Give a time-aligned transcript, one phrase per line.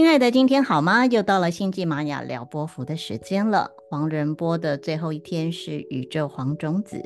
[0.00, 1.04] 亲爱的，今天好吗？
[1.04, 3.70] 又到了星际玛雅聊波幅的时间了。
[3.90, 7.02] 黄人波的最后一天是宇宙黄种子。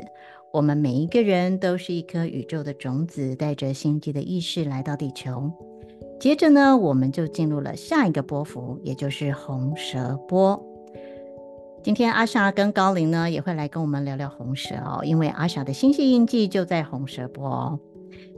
[0.53, 5.51] 我们每一个人都是一颗宇宙的种子，带着星际的意识来到地球。
[6.21, 10.65] 接着呢，我们就进入了下一个波幅，也就是红蛇波。
[11.83, 17.81] 今天阿莎跟高林呢也会来跟我们聊聊红蛇哦，因为阿莎的星系印记就在红蛇波哦。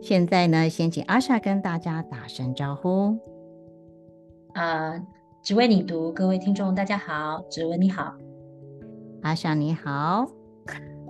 [0.01, 3.19] 现在呢，先请阿莎跟大家打声招呼。
[4.57, 4.99] 啊，
[5.43, 8.15] 只为你读，各位听众大家好，只为你好，
[9.21, 10.27] 阿莎你好。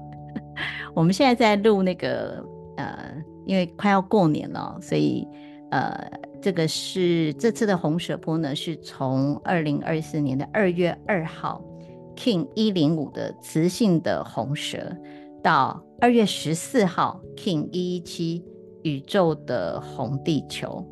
[0.93, 2.45] 我们现在在录那个
[2.77, 3.15] 呃，
[3.45, 5.25] 因为快要过年了，所以
[5.71, 6.11] 呃，
[6.43, 11.63] 这个是这次的红蛇波呢，是从二零二四年的二月二号。
[12.17, 14.79] King 一零五的磁性的红蛇，
[15.41, 18.43] 到二月十四号 King 一一七
[18.83, 20.85] 宇宙的红地球，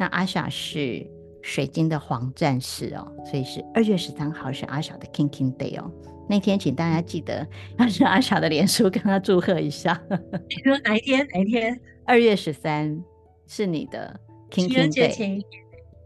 [0.00, 1.06] 那阿莎是
[1.42, 5.90] 水晶的黄战士哦，所以是二月十三号是阿小的 King King Day 哦。
[6.28, 7.46] 那天请大家记得
[7.78, 10.00] 要是阿小的脸书跟他祝贺一下。
[10.48, 11.26] 你说哪一天？
[11.34, 11.78] 哪一天？
[12.06, 13.02] 二月十三
[13.46, 14.18] 是你的
[14.50, 15.42] King King Day。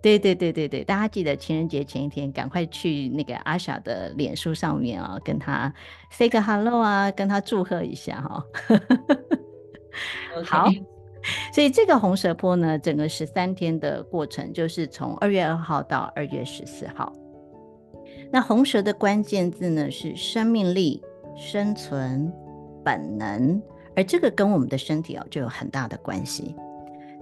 [0.03, 5.73] 对对对对对，大家记得情人节前一天赶快去那个阿小的脸书上面啊，跟他
[6.11, 8.45] say 个 hello 啊，跟他祝贺一下哈。
[10.37, 10.45] Okay.
[10.45, 10.71] 好，
[11.53, 17.13] 所以这个红蛇波呢，整个十三天的过程就是从二月二号到二月十四号。
[18.33, 21.03] 那红蛇的关键字呢是生命力、
[21.37, 22.33] 生存、
[22.85, 23.63] 本能，
[23.95, 26.55] 而这个跟我们的身体啊就有很大的关系。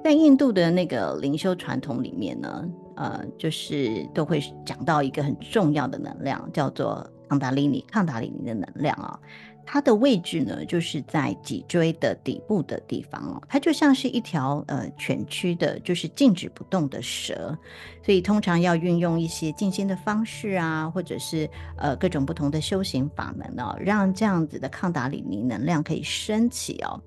[0.03, 9.19] 在印度的那个灵修传统里面呢，呃，就是都会讲到一个很重要的能量，叫做康达里尼，康达里尼的能量啊，
[9.67, 17.57] 它的位置呢，就是在脊椎的底部的地方哦，它就像是一条呃蜷曲的，就是静止不动的蛇，
[18.05, 27.01] 所以通常要运用一些静心的方式啊，或者是呃各种不同的修行法门哦，让这样子的康达里尼能量可以升起哦。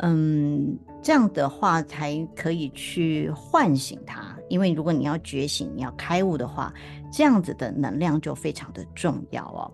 [0.00, 4.32] 嗯，这样的话才可以去唤醒它。
[4.48, 6.72] 因为如果你要觉醒、你要开悟的话，
[7.12, 9.68] 这样子的能量就非常的重要哦。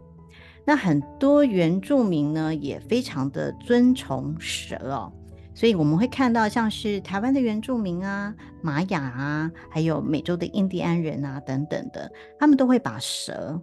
[0.67, 5.13] 那很多原住民呢，也非常的尊崇蛇哦，
[5.55, 13.61] 所以我们会看到像是台湾的原住民啊、玛雅啊，还有美洲的印第安人啊等等的，他们都会把蛇，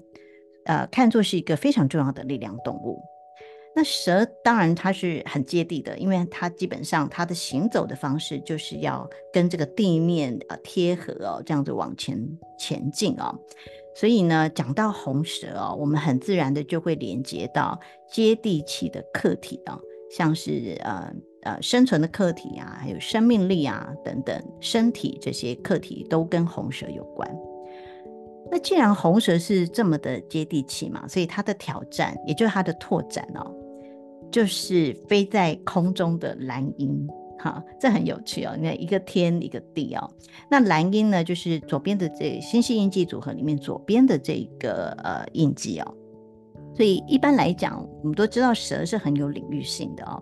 [0.65, 3.01] 呃，看作是一个非常重要的力量动物。
[3.73, 12.19] 那蛇当然它是很接地的，因为它基本上它的行走的方式就是要跟这个地面呃贴合哦，这样子往前
[12.59, 13.33] 前进哦。
[13.95, 17.79] 所以呢，讲到红蛇哦，我们很自然的就会连接到
[18.09, 21.13] 接地气的课题啊、哦，像是呃
[21.43, 27.29] 呃生存的课题啊，还有生命力啊等等，身体这些课题都跟红蛇有关。
[28.49, 33.49] 那既然红蛇是这么的接地气嘛，所以它的挑战也就是它的拓展哦。
[34.31, 37.05] 就是飞在空中的蓝鹰，
[37.41, 38.55] 哈，这很有趣哦。
[38.57, 40.09] 你看，一个天，一个地哦。
[40.49, 45.95] 那蓝鹰呢，就是左边的这个星系印记组合里面左边的这个呃印记哦。
[46.75, 50.21] 所以一般来讲，我们都知道蛇是很有领域性的哦。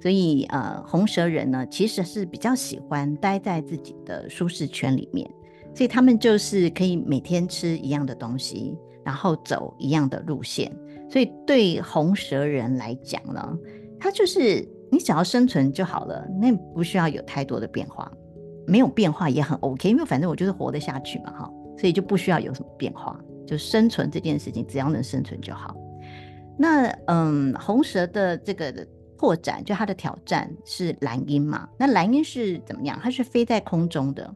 [0.00, 5.28] 所以呃，红蛇人呢，其实是比较喜欢待在自己的舒适圈里面，
[5.74, 10.74] 所以他们就是可以每天吃一样的东西，然后走一样的路线。
[11.08, 13.56] 所以对红蛇人来讲呢，
[14.00, 18.12] 他就是你只要生存就好了，那不需要有太多的变化，
[18.66, 25.74] 没有变化也很 OK，因为反正我就是活得下去嘛，哈，所以就不需要有什么变化，就生存这件事情只要能生存就好。
[26.58, 28.86] 那嗯，红蛇的这个
[29.16, 31.66] 拓展，就它的挑战是蓝鹰嘛？
[31.78, 33.00] 那蓝鹰是怎么样？
[33.02, 34.30] 它是飞在空中的，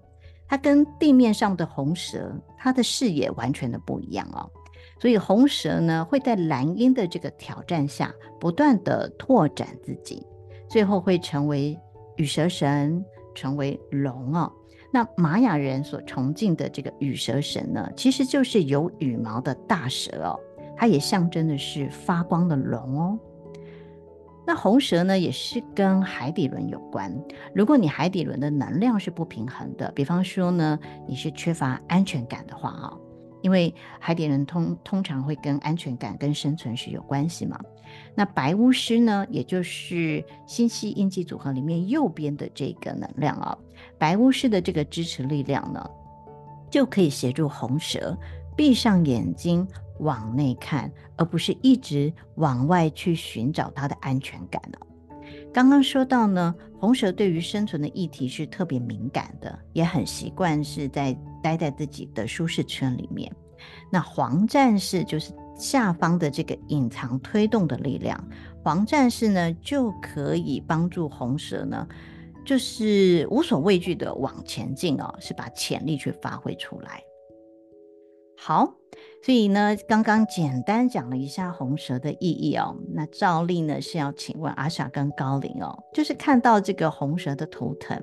[0.48, 4.50] 它跟地面上的红蛇，它的视野完全的不一样哦。
[4.98, 10.26] 所以红蛇呢，会在蓝鹰的这个挑战下，不断的拓展自己，
[10.68, 11.78] 最后会成为
[12.16, 13.04] 羽蛇神，
[13.34, 14.52] 成为龙哦。
[14.92, 20.40] 那玛雅人所崇敬的这个羽蛇神呢，其实就是有羽毛的大蛇哦，
[20.76, 23.18] 它也象征的是发光的龙哦。
[24.46, 27.12] 那红蛇呢，也是跟海底轮有关。
[27.52, 32.96] 如果你海底轮的能量是不平衡的，比方说呢，你是缺乏安全感的话啊、
[33.42, 37.58] 因为海底轮通通常会跟安全感、跟生存是有关系嘛。
[38.14, 43.58] 那白巫师呢，也就是星系印记组合里面右边的这个能量啊、哦，
[43.98, 45.84] 白巫师的这个支持力量呢，
[46.70, 48.16] 就可以协助红蛇
[48.56, 49.66] 闭上眼睛
[50.00, 54.78] 往内看，而不是一直往外去寻找它的安全感了。
[55.52, 63.30] 刚刚说到呢，红蛇对于生存的议题是特别敏感的，也很习惯是在待在自己的舒适圈里面。
[63.90, 68.22] 那黄战士就是下方的这个隐藏推动的力量，
[68.62, 71.86] 黄战士呢就可以帮助红蛇呢，
[72.44, 77.02] 就是无所畏惧的往前进哦，是把潜力去发挥出来。
[78.38, 78.74] 好，
[79.24, 82.76] 所以呢，刚刚简单讲了一下红蛇的意义哦。
[82.92, 87.98] 那照例呢是要请问阿莎跟高林哦，就是看到这个红蛇的图腾，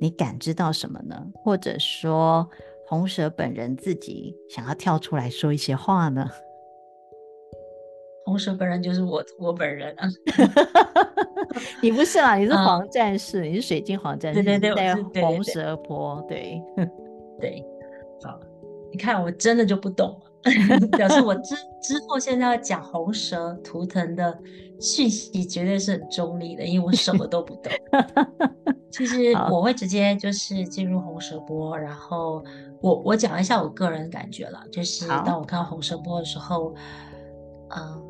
[0.00, 1.24] 你感知到什么呢？
[1.36, 2.50] 或者说
[2.88, 6.28] 红蛇本人自己想要跳出来说一些话呢？
[8.30, 10.08] 红蛇本人就是我，我本人啊。
[11.82, 16.84] 你不是啦，你是黄战士，嗯、你是水晶黄战士，对对对，在红蛇波，对对，
[17.40, 17.64] 对， 对，
[18.22, 18.38] 好。
[18.92, 24.36] 你看，我真的就不懂了， 表示我之之后现在要讲红蛇图腾的
[24.80, 27.72] 讯息，绝对是很中立的，因为我什么都不懂。
[28.90, 32.44] 其实我会直接就是进入红蛇波，然后
[32.80, 36.74] 我我讲一下我个人感觉了，就是当我看到红蛇波的时候，
[37.68, 38.02] 嗯，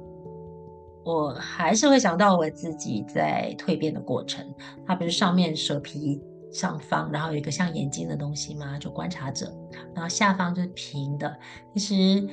[1.05, 4.45] 我还是会想到我自己在蜕变的过程，
[4.87, 6.21] 它不是上面蛇皮。
[6.53, 9.47] 上方，然后有一个像眼睛的东西嘛，就观察者，
[9.95, 11.33] 然后下方就是平的。
[11.77, 12.29] 其实，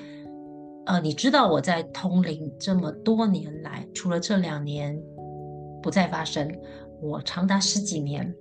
[0.87, 4.99] 呃，你知道我在通灵这么多年来，除了这两年
[5.83, 6.51] 不再发生，
[6.99, 8.33] 我长达十几年，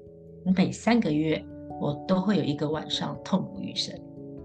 [0.57, 1.45] 每三个月
[1.79, 3.95] 我都会有一个晚上痛不欲生。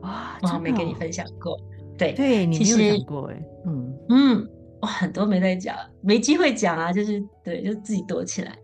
[0.01, 1.57] 哇，我还没跟你分享过。
[1.98, 3.42] 对对，你没有讲过哎。
[3.68, 4.50] 嗯嗯，
[4.81, 8.57] 我很多没在讲，没机会讲啊，就是对，就自己躲起来。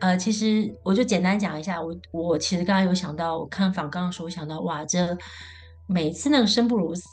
[0.00, 5.16] 呃，其实我就简单讲一下，我我其实刚刚有想到，我看访刚的时候，我想到哇，这
[5.86, 7.04] 每次那个生不如死，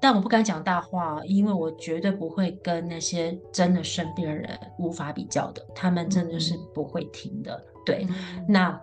[0.00, 7.52] 但我不敢讲大话，因为我绝对不会跟那些真的生病的人无法比较的，他们真的是不会停的。
[7.54, 8.06] 嗯、对，
[8.48, 8.80] 那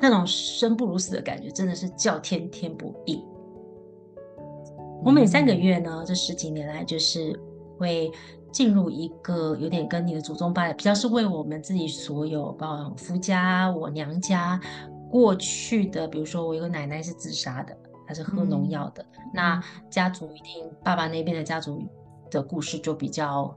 [0.00, 3.20] 那种生不如死的感觉，真的是叫天天不应。
[5.04, 7.36] 我每三个月呢，这十几年来就是
[7.78, 8.10] 会。
[8.52, 14.60] 进入一个有点跟你的祖宗八代比较是为我们自己所有，包括夫家、我娘家
[15.10, 17.74] 过去的，比如说我有个奶奶是自杀的，
[18.06, 21.82] 她是喝农药的，嗯、那家族一定爸爸那边的家族
[22.30, 23.56] 的故事就比较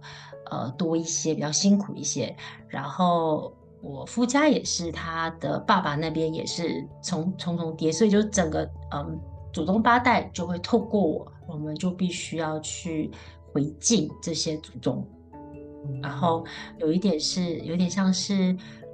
[0.49, 2.33] 呃多一些，比较辛苦一些。
[2.69, 8.63] 然后我夫家也是，他的爸爸那边也是重重重叠，所以就整个
[8.93, 9.19] 嗯
[9.51, 13.11] 祖宗八代就会透过我，我们就必须要去。
[13.55, 15.07] 回敬这些祖宗，
[16.03, 16.45] 然后
[16.77, 18.53] 有一点是有点像是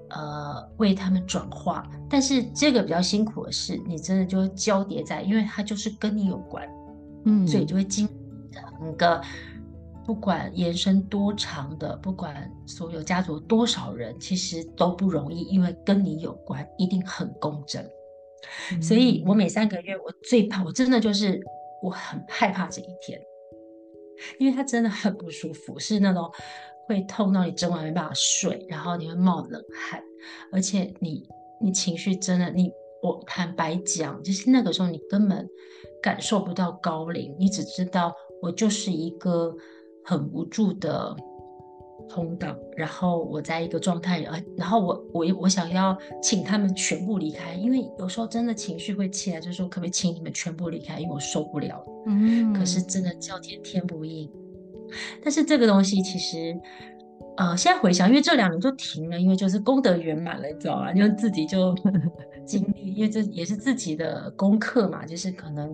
[0.09, 6.69] 呃为他们转化，但是这个比较辛苦的是，你真的就会交叠在，因为它就是跟你有关，
[7.25, 8.07] 嗯，所以就会经
[8.51, 9.19] 整个
[10.05, 17.83] 不管延伸多长的，不管所有家族多少人，其实都不容易，因为跟你有关，一定很公正。
[18.73, 21.41] 嗯，所以我每三个月，我最怕，我真的就是
[21.81, 23.19] 我很害怕这一天。
[24.37, 26.31] 因为它真的很不舒服，是那种
[26.87, 30.03] 会痛到你整晚没办法睡，然后你会冒冷汗，
[30.51, 31.27] 而且你
[31.59, 32.71] 你情绪真的，你
[33.01, 35.47] 我坦白讲，就是那个时候你根本
[36.01, 39.55] 感受不到高龄，你只知道我就是一个
[40.03, 41.15] 很无助的。
[42.13, 51.81] 通道，然后我在一个状态，呃，然后我我我想要请他们全部离开，因为有时候真的情绪会起来，就是说可不可以请你们全部离开，因为我受不了。
[52.05, 54.29] 嗯，可是真的叫天天不应。
[55.23, 56.53] 但是这个东西其实，
[57.37, 60.91] 呃，现在回想，因为这两年就停了，因为就是功德圆满了，你知道吗？
[60.91, 61.73] 因为自己就
[62.45, 65.71] 经历，因为这也是自己的功课嘛，就是可能。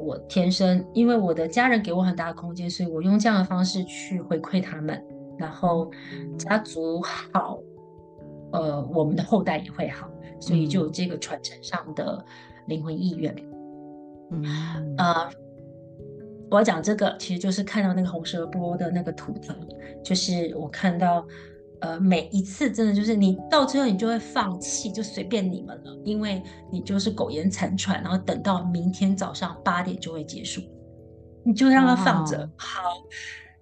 [0.00, 5.02] 呃，我天生，因为我的家人给我很大的空间，所以我用这样的方式去回馈他们，
[5.38, 5.90] 然后
[6.38, 7.58] 家族好，
[8.52, 12.24] 呃，我们的后代也会好，所以就有这个传承上的
[12.66, 13.34] 灵魂意愿。
[14.30, 15.30] 嗯，呃，
[16.50, 19.56] 我要讲这个，其实就是看到那个红蛇波的那个图腾，
[20.02, 21.26] 就是我看到。
[21.80, 30.60] 呃，每一次真的就是你到最后你就会放弃，就随便你们了，因为你就是苟延残喘，然后等到明天早上八点就会结束，
[31.42, 32.82] 你就让它放着，好，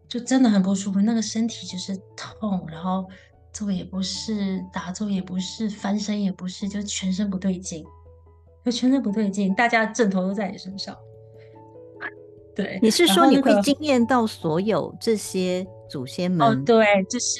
[0.08, 3.06] 就真的很不舒服，那个身体就是痛，然后
[3.52, 7.84] 坐也不是，打坐也不是，翻身也不是，就全身不对劲，
[8.64, 10.96] 就全身不对劲，大家枕头都在你身上。
[12.56, 16.44] 对，你是说你会惊艳到所有这些祖先们？
[16.44, 17.38] 哦，对，就是。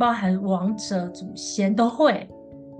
[0.00, 2.26] 包含王者、祖先都会，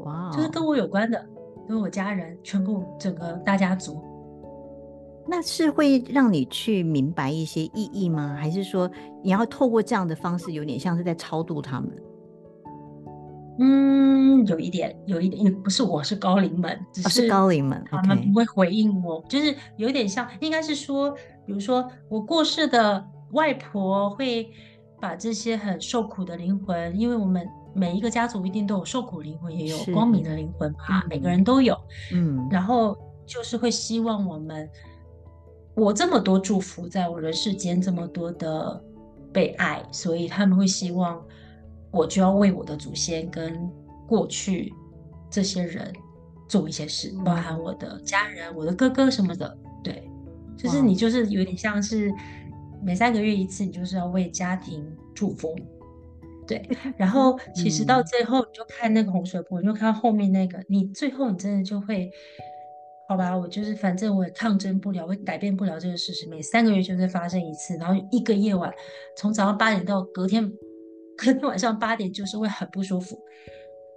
[0.05, 1.23] 哇就是跟我有关的，
[1.69, 4.03] 跟我家人，全部整个大家族，
[5.29, 8.35] 那是会让你去明白一些意义吗？
[8.41, 8.91] 还是说
[9.23, 11.91] 你要透过这样的方式，有点像是在超度他们？
[13.59, 24.51] 嗯，有一点，有一点，也不是我是高龄们，只是高龄们，他们不会回应我，就是有一点像，应该是说，比如说我过世的外婆会
[25.01, 31.77] 把这些很受苦的灵魂，因为我们每一个家族一定都有受苦灵魂，也有光明的灵魂嘛，每个人都有，
[32.13, 34.69] 嗯，然后就是会希望我们，
[35.75, 38.83] 我这么多祝福在我人世间，这么多的
[39.33, 41.21] 被爱，所以他们会希望。
[41.93, 43.69] 我就要为我的祖先跟
[44.07, 44.73] 过去
[45.29, 45.93] 这些人
[46.47, 49.59] 做一些事，包含我的家人、我的哥哥什么的。
[49.83, 50.09] 对，
[50.57, 52.09] 就是你就是有点像是
[52.83, 54.85] 每三个月一次，你就是要为家庭
[55.15, 55.55] 祝福。
[56.47, 56.61] 对，
[56.97, 62.11] 然后其实到最后你就看那个洪水波，你就看后面那个，你最后你真的就会，
[63.09, 66.29] 好吧，我就是反正我也抗争不了，我也改变不了这个事实。
[66.29, 68.73] 每三个月就会发生一次，然后一个夜晚，
[69.17, 70.53] 从早上八点到隔天。
[71.23, 73.21] 隔天晚上八点就是会很不舒服，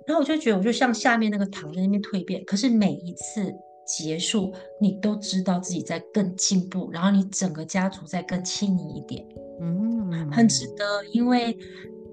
[0.05, 3.49] 然后我就觉得我就像下面那个躺在那边蜕变，可是每一次
[3.85, 9.25] 结束，你都知道自己在更进步，然后你整个家族在更亲你一点，
[9.61, 11.03] 嗯，很值得。
[11.11, 11.57] 因为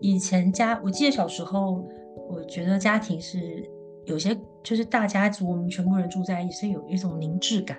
[0.00, 1.86] 以前家，我记得小时候，
[2.28, 3.68] 我觉得家庭是
[4.04, 7.78] 有些就是大家族，我们全部人住在一起是有一种凝滞感，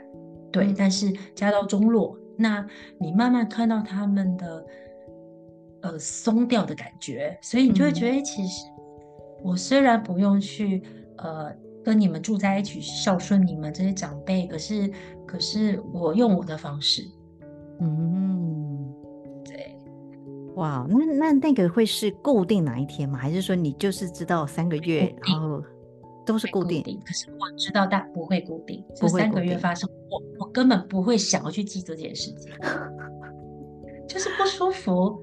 [0.52, 0.68] 对。
[0.68, 2.66] 嗯、但是家道中落，那
[3.00, 4.66] 你慢慢看到他们的。
[5.84, 8.68] 呃，松掉的感觉，所以你就会觉得，嗯、其实
[9.42, 10.84] 我虽然不用去
[11.18, 11.52] 呃
[11.84, 14.92] 跟你们住在一起孝顺你们这些长辈，可是
[15.26, 17.04] 可是我用我的方式，
[17.80, 18.94] 嗯，
[19.44, 19.76] 对，
[20.56, 23.18] 哇，那那那个会是固定哪一天吗？
[23.18, 25.64] 还是说你就是知道三个月，然后
[26.26, 26.84] 都是固定？
[26.84, 32.52] 固定，可是我知道但不会固定，这三个月发生，我我根本不会想要去记这件事情，
[34.08, 35.20] 就是不舒服。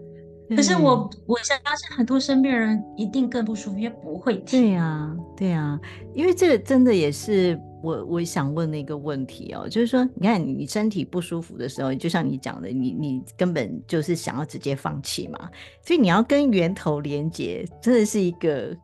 [0.57, 4.63] 可是我，我相信很多身边人一定更不舒服，因为不会听。
[4.63, 5.79] 对呀，对呀，
[6.15, 15.51] 因为这个真的也是我我想问的一个问题哦，就是说，你看你身体不舒服的时候，就像你讲的，你你根本就是想要直接放弃嘛，
[15.85, 18.77] 所以你要跟源头连接，真的是一个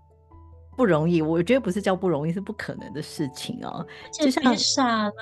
[0.76, 1.22] 不容易。
[1.22, 3.86] 我觉得不是叫不容易，是不可能的事情哦。
[4.12, 5.12] 就像傻了，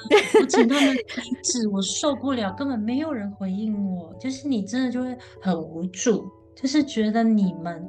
[0.40, 6.30] 我请他们停止，我受不了，根本没有人回应我，就是你真的就会很无助。
[6.54, 7.87] 就是觉得你们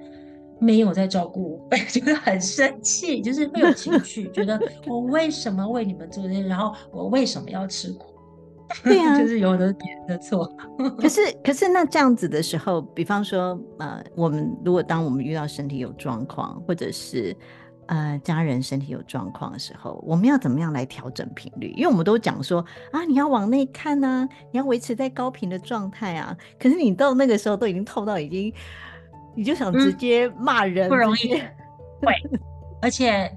[0.59, 8.12] 没有在照顾我， 就是很生气，就是会有情绪，觉得我为什么为你们做这些，然后我为什么要吃苦？
[8.83, 10.51] 对啊，就是有的别人的错。
[10.97, 17.35] 可是，可是那这样子的时候，比方说，呃，我们如果当我们遇到身体有状况，或者是
[17.87, 21.71] 呃家人身体有状况的时候，我们要怎么样来调整频率？
[21.77, 26.35] 因为我们都讲说啊，你要往内看啊，你要维持在高频的状态啊。
[26.59, 28.53] 可是你到那个时候都已经透到已经，
[29.35, 31.27] 你就想直接骂人，嗯，不容易。
[32.01, 32.13] 对，
[32.81, 33.31] 而且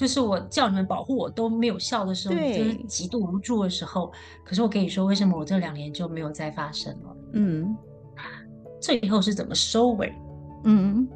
[0.00, 4.10] 就是我叫你们保护我都没有效的时候，对就是极度无助的时候。
[4.46, 7.16] 可是我跟你说，为什么我这两年就没有再发生了？
[7.34, 7.76] 嗯，
[8.80, 10.10] 最后是怎么收尾？
[10.64, 11.06] 嗯。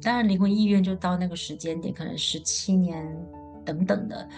[0.00, 3.04] 当然，灵魂意愿就到那个时间点，可能十七年
[3.64, 4.28] 等等的。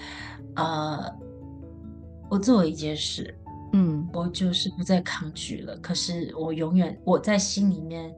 [0.57, 1.15] 呃，
[2.31, 3.39] 我做了一件事，
[3.75, 5.77] 嗯，我就是不再抗拒了。
[5.77, 8.11] 可是我永远我在心里面，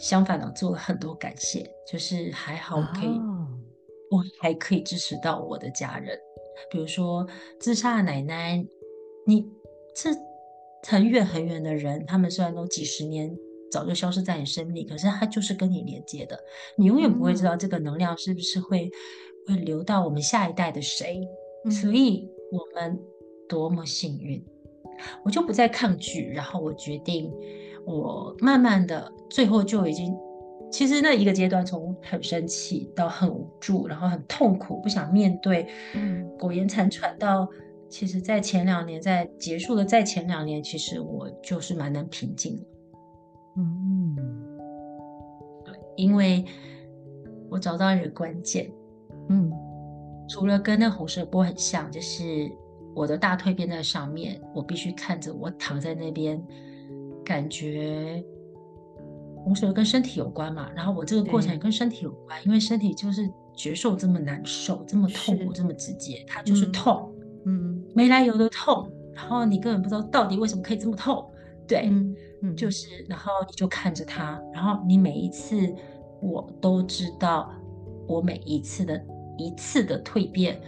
[0.00, 3.46] 相反的做了很多感谢，就是还好我可以，哦、
[4.10, 6.18] 我还可以支持到我的家人，
[6.70, 7.26] 比如说
[7.58, 8.62] 自杀的奶奶，
[9.26, 9.46] 你
[9.94, 10.10] 这
[10.86, 13.34] 很远很远的人，他们虽然都几十年。
[13.72, 16.36] 早就消失在你生命里，可是他就是跟你连接的，
[16.76, 18.90] 你永远不会知道这个能量是不是会
[19.46, 21.20] 会流到我们下一代的谁，
[21.64, 23.00] 嗯、所以我们
[23.48, 24.44] 多么幸运，
[25.24, 27.32] 我就不再抗拒，然后我决定，
[27.86, 30.12] 我慢慢的最后就已经，
[30.70, 37.48] 其实那一个阶段从很生气到很无助，然后很痛苦，不想面对，嗯，苟延残喘到，
[37.88, 42.62] 其实在前两年，在结束的在前两年，其实我就是蛮能平静的。
[43.56, 44.16] 嗯，
[45.64, 46.44] 对，因为
[47.50, 48.70] 我找到一个关键，
[49.28, 49.52] 嗯，
[50.28, 52.48] 除了跟那红色波很像，就是
[52.94, 56.40] 我的大蜕变在上面，我必须看着我躺在那边，
[57.24, 58.24] 感觉
[59.42, 67.12] 红蛇跟身体有关嘛，然后我这个过程也跟身体有关，因为身体就是觉受这么难受，这么痛苦，这么直接，它就是痛，
[67.46, 71.28] 嗯，没来由的痛，然后你根本不知道到底为什么可以这么痛，
[71.66, 71.88] 对。
[71.90, 75.70] 嗯嗯，就是，然后你就看着它，然后你每一次，
[76.22, 77.52] 我都知道，
[78.08, 78.98] 我每一次的
[79.36, 80.58] 一次的蜕变，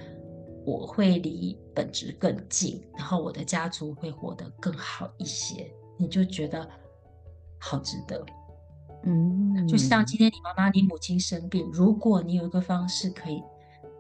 [0.67, 6.69] 我会离本质更近，然后我的家族会活得更好一些，你就觉得
[7.59, 8.23] 好值得。
[9.05, 13.43] 嗯，就像今天你妈妈、你母亲生病，如果你有一个方式可以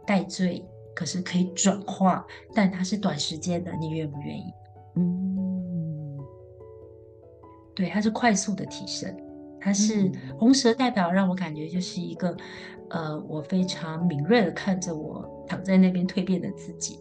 [0.06, 4.44] 代罪，可是可以转化，但它是短时间的，你愿不愿意？
[4.96, 6.18] 嗯，
[7.74, 9.12] 对，它是快速的提升，
[9.60, 12.36] 它是红蛇代表，让我感觉就是一个，
[12.90, 17.00] 呃，我非常敏锐的看着我躺在那边蜕变的自己，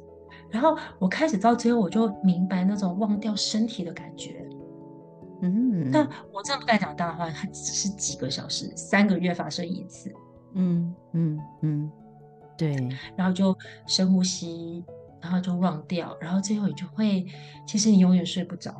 [0.50, 4.43] 然后我开始到最后，我就明白那种忘掉身体的感觉。
[5.42, 10.14] 嗯，但我真的不敢讲大话，它只是几个小时，三个月发生一次。
[10.54, 11.92] 嗯嗯嗯，
[12.58, 12.76] 对，
[13.16, 13.58] 然后就
[13.88, 14.84] 深呼吸，
[15.22, 17.26] 然后就忘掉，然后最后你就会，
[17.66, 18.72] 其实你永远睡不着。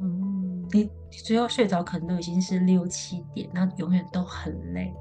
[0.00, 4.92] 嗯，你最后睡着可能都已经是六七点，那永远都很累。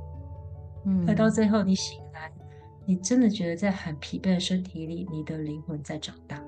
[0.85, 2.31] 嗯，可到最后你醒来，
[2.85, 6.39] 你真的觉得在很疲惫的身体里，你的灵魂在长大。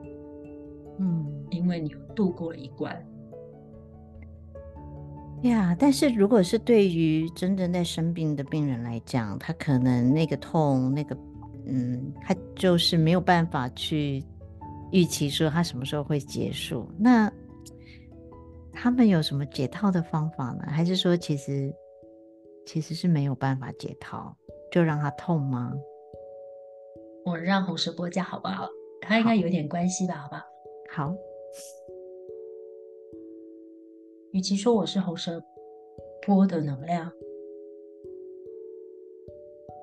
[0.99, 3.03] 嗯，因为你有度过了一关。
[5.43, 11.17] 呀，但是如果是对于真正在生病的病人来讲，他可能那个痛，那个，
[11.65, 14.23] 嗯，他就是没有办法去
[14.91, 16.87] 预期说他什么时候会结束。
[16.97, 17.31] 那
[18.71, 20.63] 他们有什么解套的方法呢？
[20.67, 21.73] 还是说其实
[22.65, 24.35] 其实是没有办法解套，
[24.71, 25.73] 就让他痛吗？
[27.25, 28.67] 我让红石波讲好不好？
[29.01, 30.15] 他应该有点关系吧？
[30.15, 30.41] 好不好？
[30.89, 31.15] 好。
[34.33, 35.39] 与其说我是红蛇
[36.25, 37.07] 波的能量，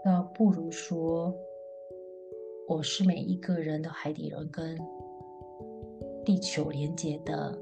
[0.04, 1.33] 倒不如说
[2.66, 4.76] 我是每一个人的海底轮跟
[6.25, 7.57] 地球连接的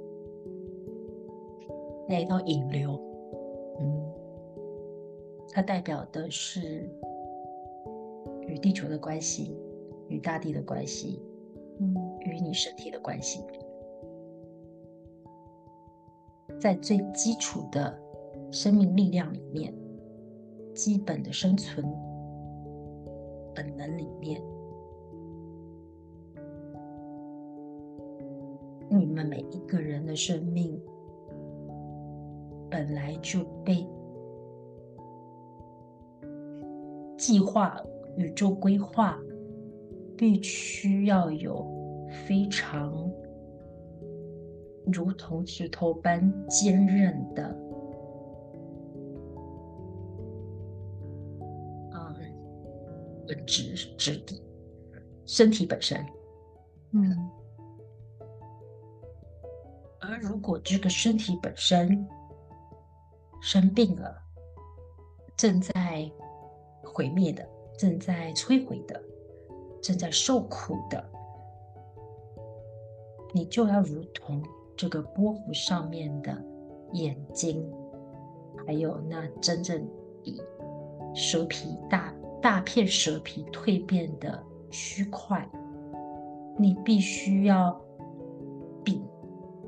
[2.08, 2.98] 那一道引流。
[3.78, 4.14] 嗯，
[5.50, 6.88] 它代表的是
[8.46, 9.54] 与地球的关系，
[10.08, 11.22] 与大地的关系，
[11.80, 13.44] 嗯，与你身体的关系。
[16.58, 17.96] 在最基础的
[18.50, 19.72] 生命力量里面，
[20.74, 21.86] 基本的生存
[23.54, 24.42] 本能里面，
[28.90, 30.80] 你们每一个人的生命
[32.68, 33.86] 本来就被
[37.16, 37.80] 计划、
[38.16, 39.16] 宇宙规划，
[40.16, 41.64] 必须要有
[42.26, 43.08] 非常。
[44.92, 47.56] 如同石头般坚韧的，
[53.46, 54.42] 质质地，
[55.24, 56.04] 身体本身，
[56.92, 57.30] 嗯。
[60.00, 62.06] 而如果这个身体本身
[63.40, 64.14] 生病了，
[65.36, 66.10] 正在
[66.82, 67.46] 毁灭的，
[67.78, 69.02] 正在摧毁的，
[69.82, 71.02] 正在受苦的，
[73.32, 74.42] 你就要如同。
[74.78, 76.40] 这个波幅上面的
[76.92, 77.68] 眼睛，
[78.64, 79.84] 还有那真正
[80.22, 80.40] 以
[81.12, 85.44] 蛇皮大大片蛇皮蜕变的区块，
[86.56, 87.76] 你必须要
[88.84, 89.02] 比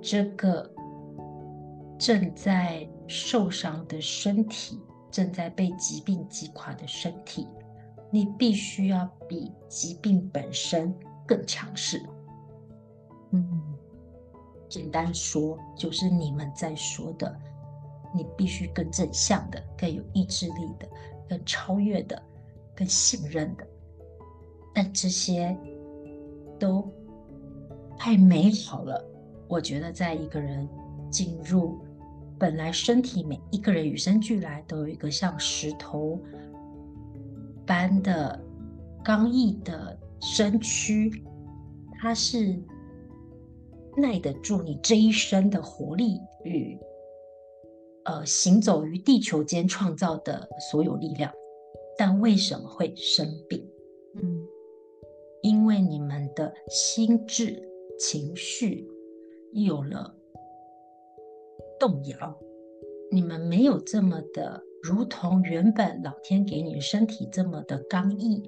[0.01, 0.70] 这个
[1.99, 7.49] 正在受伤的身体，正在被疾病击垮的身体，
[8.12, 10.94] 你必须要比疾病本身
[11.27, 12.01] 更强势。
[13.33, 13.70] 嗯。
[14.71, 17.37] 简单说，就是你们在说的，
[18.15, 20.89] 你必须更正向的、更有意志力的、
[21.29, 22.23] 更超越的、
[22.77, 23.67] 更信任的。
[24.73, 25.59] 但这些
[26.57, 26.89] 都
[27.99, 29.05] 太美好了。
[29.49, 30.69] 我觉得，在一个人
[31.11, 31.81] 进入
[32.39, 36.17] 本来身体，每一个人与生俱来都有一个像石头
[37.67, 38.41] 般的
[39.03, 41.11] 刚毅的身躯，
[42.01, 42.57] 它是。
[44.01, 46.79] 耐得住你这一生的活力与
[48.05, 51.33] 呃行走于地球间创造的所有力量，
[51.99, 53.65] 但为什么会生病？
[54.15, 54.47] 嗯，
[55.43, 57.63] 因为你们的心智
[57.99, 58.89] 情绪
[59.53, 60.15] 有了
[61.79, 62.39] 动摇，
[63.13, 68.43] 你们没有这么的如同原本老天给你的身体这么的刚毅，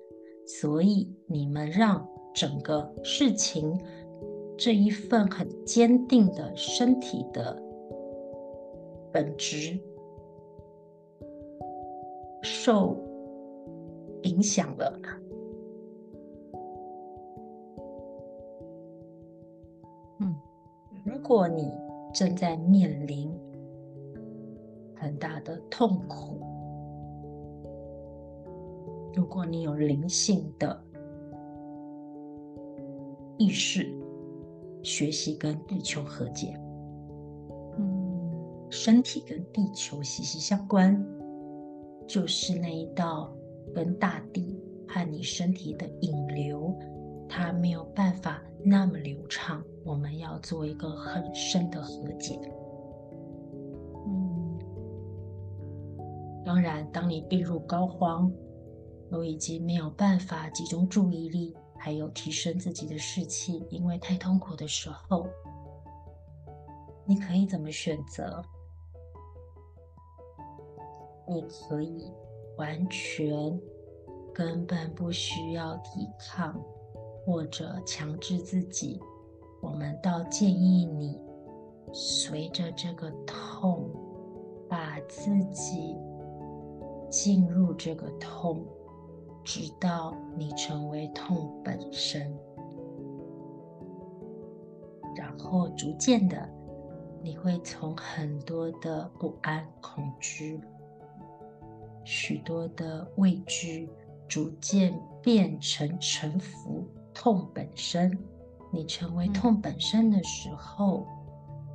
[0.47, 3.79] 所以你们让整个事情。
[4.57, 7.61] 这一份很坚定的身体的
[9.13, 9.77] 本质
[12.43, 12.97] 受
[14.23, 15.01] 影响了。
[20.21, 20.37] 嗯，
[21.05, 21.73] 如果你
[22.15, 23.29] 正在面临
[24.95, 26.41] 很大的痛苦，
[29.15, 30.81] 如果你有灵性的
[33.39, 34.02] 意识。
[34.83, 36.59] 学习跟地球和解，
[37.79, 38.31] 嗯，
[38.71, 41.01] 身体跟地球息息相关，
[42.07, 43.33] 就是那一道
[43.75, 46.77] 跟大地和你身体的引流，
[47.29, 49.63] 它没有办法那么流畅。
[49.85, 52.39] 我们要做一个很深的和解。
[54.07, 54.59] 嗯，
[56.45, 58.31] 当然，当你病入膏肓，
[59.11, 65.27] 都已经没有办法集中注意力，还有提升自己的士气，因为太痛苦的时候，
[67.05, 68.41] 你可以怎么选择？
[71.27, 72.13] 你可以
[72.57, 73.61] 完全
[74.33, 76.55] 根本不需要抵抗，
[77.27, 79.03] 或者强制自己。
[79.61, 81.21] 我们倒建议你
[81.93, 83.91] 随着这个痛，
[84.69, 85.97] 把自己
[87.11, 88.65] 进入这个痛，
[89.45, 92.33] 直到你成为痛本身，
[95.17, 96.49] 然后逐渐的，
[97.23, 100.61] 你会从很多的不安、恐惧。
[102.05, 103.89] 许多的畏惧
[104.29, 108.17] 逐渐变成臣服痛本身。
[108.73, 111.07] 你成为痛本身的时候，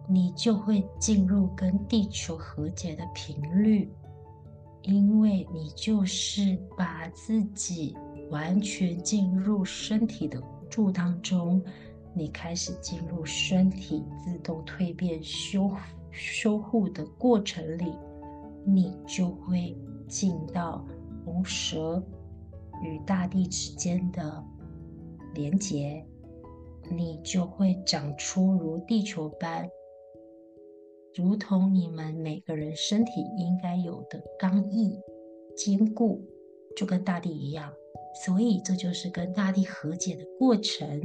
[0.09, 3.93] 你就会进入跟地球和解的频率，
[4.87, 7.95] 因为你就是把自己
[8.31, 11.61] 完全进入身体的住当中，
[12.15, 15.71] 你开始进入身体自动蜕变修
[16.09, 17.93] 修护的过程里，
[18.65, 19.77] 你就会。
[20.09, 20.87] 进到
[21.25, 22.01] 红蛇
[22.81, 24.41] 与大地之间的
[25.33, 26.01] 连结，
[26.89, 29.67] 你就会长出如地球般，
[31.15, 34.99] 如同你们每个人身体应该有的刚毅、
[35.55, 36.21] 坚固，
[36.75, 37.73] 就跟大地一样。
[38.25, 41.01] 所以这就是跟大地和解的过程。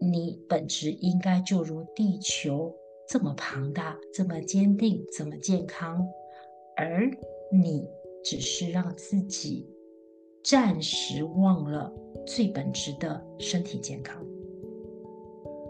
[0.00, 2.74] 你本质应该就如地球
[3.08, 6.06] 这么庞大、这么坚定、这么健康，
[6.76, 7.10] 而
[7.50, 7.86] 你。
[8.28, 9.64] 只是让自己
[10.42, 11.92] 暂时忘了
[12.26, 14.20] 最本质的身体健康。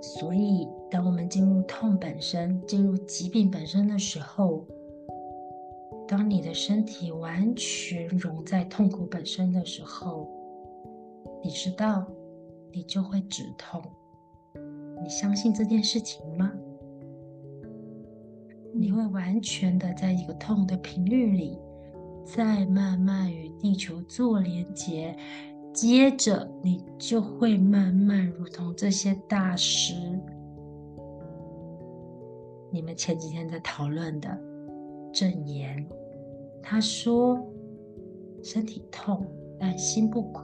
[0.00, 4.64] 所以，当我们进入痛本身、进入疾病本身的时候，
[6.06, 10.28] 当你的身体完全融在痛苦本身的时候，
[11.42, 12.06] 你知道，
[12.72, 13.82] 你就会止痛。
[15.02, 16.52] 你相信这件事情吗？
[18.72, 21.58] 你会完全的在一个痛的频率里。
[22.24, 25.16] 再慢慢与地球做连接，
[25.72, 29.94] 接着你就会慢慢如同这些大师，
[32.76, 34.28] 你们前几天在讨论的
[35.10, 35.82] 证言，
[36.62, 37.42] 他说
[38.42, 39.26] 身体痛
[39.58, 40.42] 但心不苦，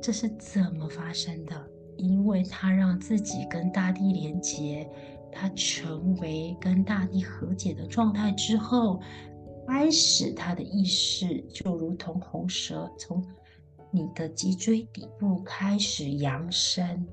[0.00, 1.54] 这是怎么发生的？
[1.98, 4.88] 因为他让自己跟大地连接，
[5.30, 8.98] 他成为跟大地和解的状态之后。
[9.68, 13.22] 开始，他的意识就如同红蛇，从
[13.90, 17.06] 你的脊椎底部开始扬升，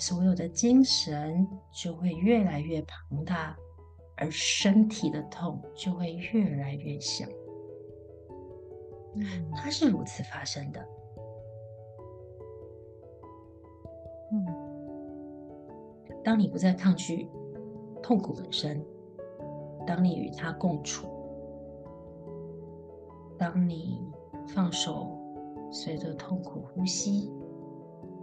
[0.00, 3.54] 所有的精神就会越来越庞大，
[4.16, 7.26] 而身体的痛就会越来越小。
[9.14, 10.80] 嗯，它是如此发生的。
[14.32, 14.46] 嗯，
[16.24, 17.28] 当你不再抗拒
[18.02, 18.82] 痛苦本身，
[19.86, 21.06] 当你与它共处。
[23.36, 24.00] 当你
[24.48, 25.18] 放手，
[25.70, 27.30] 随着痛苦呼吸，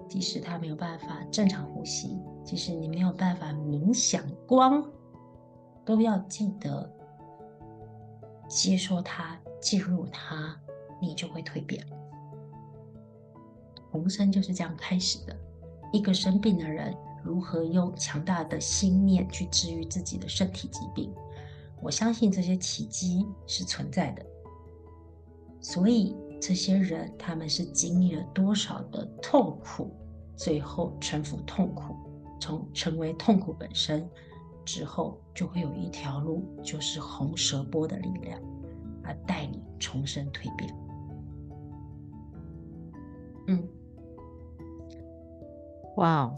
[0.08, 4.84] 即使他没有办法正常呼吸，即使你没有办法冥想光，
[5.86, 6.89] 都要记得
[8.48, 10.56] 接受它，进入它，
[11.02, 11.86] 你就会蜕变。
[13.91, 15.36] 红生就是这样开始的。
[15.93, 16.93] 一个生病的人
[17.24, 21.13] 如何用强大的心念去治愈自己的身体疾病？
[21.82, 24.26] 我相信这些奇迹是存在的。
[25.62, 29.91] 所以这些人，他们是经历了多少的痛苦，
[30.36, 31.95] 最后臣服痛苦，
[32.39, 34.08] 从成为痛苦本身
[34.63, 38.39] 之后，就会有一条路，就是红蛇波的力量，
[39.04, 40.73] 而带你重生蜕变。
[43.47, 43.67] 嗯，
[45.95, 46.36] 哇哦，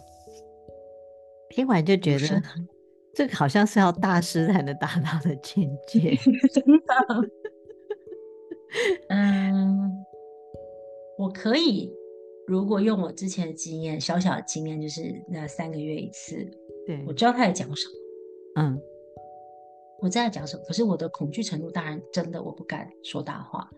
[1.50, 2.42] 听完就觉得
[3.14, 6.16] 这个好像是要大师才能达到的境界，
[6.54, 7.30] 真的。
[9.10, 9.89] 嗯，
[11.20, 11.94] 我可以，
[12.48, 16.50] 如果用我之前的经验，小小的经验就是那三个月一次，
[16.88, 17.94] 对，我知道他在讲什么，
[18.64, 18.82] 嗯，
[20.00, 23.70] 我知道他讲什么，可是我的恐惧程度当然真的我不敢说大话，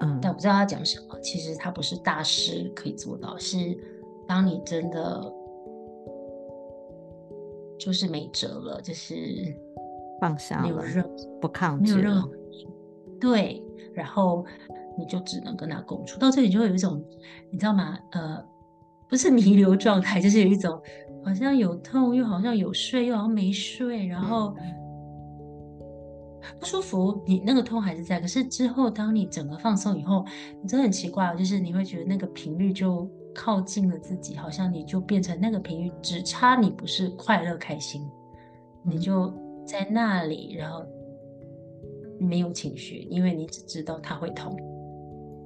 [0.00, 1.18] 嗯，但我不知道他讲什么。
[1.20, 3.56] 其实他不是大师可以做到，是
[4.28, 5.32] 当你真的
[7.78, 9.16] 就是没辙了，就是
[10.20, 11.02] 放下了，没有任
[11.40, 12.30] 不抗拒，没有任何
[13.18, 14.44] 对，然后
[14.98, 16.18] 你就只能跟他共处。
[16.18, 17.02] 到这里就会有一种，
[17.50, 17.98] 你知道吗？
[18.12, 18.44] 呃，
[19.08, 20.80] 不是弥留状态，就是有一种
[21.24, 24.54] 好像有痛，又好像有睡，又好像没睡，然后
[26.58, 27.22] 不舒服。
[27.26, 30.24] 你那个痛还是在，可是之后当你整个放松以后，
[30.62, 38.06] 你真的很奇怪，就是你会觉得那个频率就靠近了自己，好像你就变成那个频率，只差你不是快乐开心，
[38.82, 39.32] 你就。
[39.66, 40.84] 在那里，然后
[42.18, 44.56] 没有情绪，因为你只知道它会痛，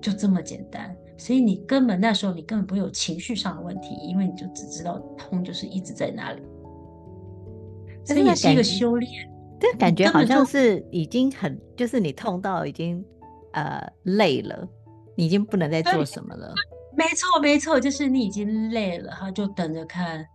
[0.05, 0.95] 就这么简单。
[1.17, 6.43] 所以你根本那时候你根本不会有情绪上的问题，因为你就只知道痛就是一直在那里。
[8.05, 9.11] 这也是一个修炼，
[9.59, 13.03] 这感觉好像是已经很，就是你痛到已经
[13.53, 14.69] 呃累了，
[15.17, 16.53] 你已经不能再做什么了。
[16.95, 20.27] 没错，没错，就是你已经累了，然后就等着看。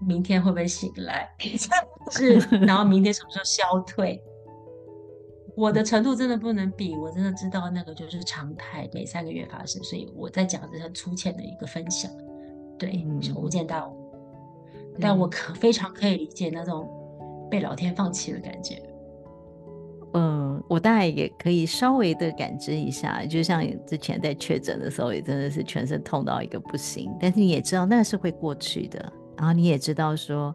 [0.00, 1.28] 明天会不会醒来？
[2.12, 2.34] 是，
[2.66, 4.22] 然后明天什么时候消退？
[5.56, 12.10] 我的程度真的不能比，我真的知道那个就是常态，每三个月发生，所以我在讲的是很粗浅的一个分享，
[12.78, 13.96] 对，小巫见大巫，
[15.00, 16.86] 但我可非常可以理解那种
[17.50, 18.82] 被老天放弃的感觉。
[20.12, 29.12] 嗯，我大概也可以稍微的感知一下，就像之前在确诊的时候，也真的是全身痛到一个不行，但是你也知道那是会过去的。
[29.36, 30.54] 然后你也知道说，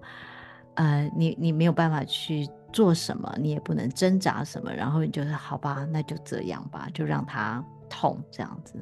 [0.75, 8.75] 呃，你你没有办法去做什么，你也不能挣扎什么，然后你就是好吧，那就这样吧，就让它痛这样子。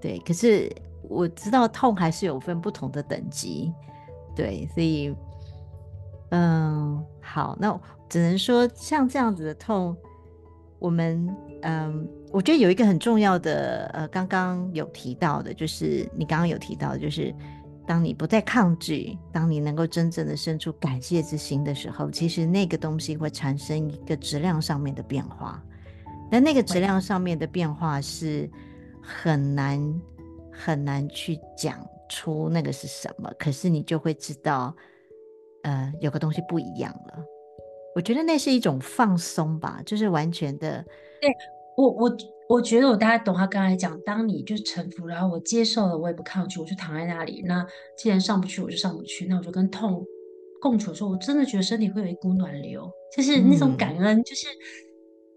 [0.00, 0.70] 对，可是
[1.02, 3.72] 我知道痛还是有分不同的等级，
[4.34, 5.14] 对，所以，
[6.30, 9.96] 嗯，好，那只能说像这样子的痛，
[10.78, 11.28] 我们，
[11.62, 17.34] 嗯，我觉得有一个很重要的，呃，刚刚有提到的，就是你刚刚有提到，就是。
[17.86, 25.62] 当你不再抗拒，当你能够真正的生出感谢之心的时候，其实那个东西会产生一个质量上面的变化。
[26.30, 28.48] 但那个质量上面的变化是
[29.02, 30.00] 很难
[30.50, 34.74] 很难去讲出那个是什么，可是你就会知道，
[35.62, 37.18] 呃，有个东西不一样了。
[37.94, 40.82] 我觉得那是一种放松吧，就是完全的。
[41.20, 41.30] 对，
[41.76, 42.16] 我我。
[42.48, 47.42] 我觉得我大概懂他刚才讲，当你就是臣服，然后我接受了，我也不抗拒，我就躺在那里。
[47.46, 50.04] 那既然上不去，我就上不去，那我就跟痛
[50.60, 50.90] 共处。
[50.90, 54.46] 的时候，我真的觉得身体会有一股暖流，就是那种感恩，嗯、就是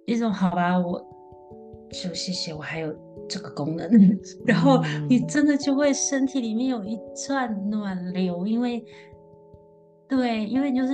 [0.05, 0.99] 一种好吧，我
[1.89, 2.93] 就谢谢我还有
[3.29, 3.89] 这个功能。
[4.45, 8.83] 然后你真的就会身体里面有一串暖流，因为
[10.09, 10.93] 对，因为就是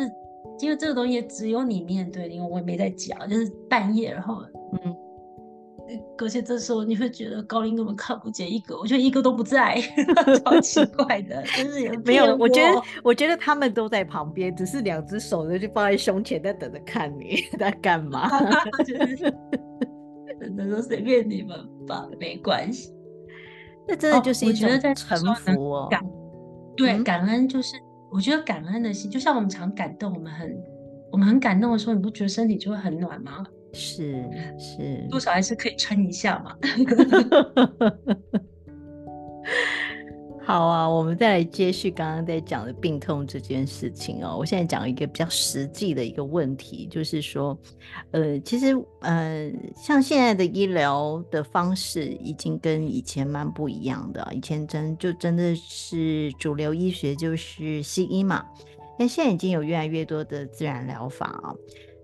[0.60, 4.44] 因为这个东西也只有你面对，因为我也没在讲，就是半夜，然后
[4.84, 4.96] 嗯。
[6.18, 9.76] 而且这时候你会觉得高音根本看不见一个，我觉得一个都不在，
[10.44, 12.36] 超奇怪的，就是也没有。
[12.38, 18.30] 我觉得，我觉得他们都在旁边，只是两只手呢就放在胸前，在等着看你在干嘛。
[18.86, 19.32] 就是，
[20.40, 22.94] 等着说随便你们吧，没关系。
[23.88, 25.88] 那真的就是一种臣服哦。
[25.90, 26.04] 感
[26.78, 27.76] 对，感恩就是，
[28.12, 30.56] 我觉得感恩的心，就像我们常感动，我们很，
[31.12, 33.44] 我们很感动的时候，你不觉得身体就会很暖吗？
[33.74, 34.24] 是
[34.58, 36.56] 是，多少还是可以撑一下嘛。
[40.44, 44.36] 好啊，我们再来接续刚刚在讲的病痛这件事情哦。
[44.38, 47.58] 我现在讲一个比较实际的一个问题，就是说，
[48.10, 54.28] 呃，其实呃，像现在的医疗的方式已经跟以前蛮不一样的。
[54.34, 58.44] 以前真就真的是主流医学就是西医嘛，
[58.98, 61.54] 但现在已经有越来越多的自然疗法啊。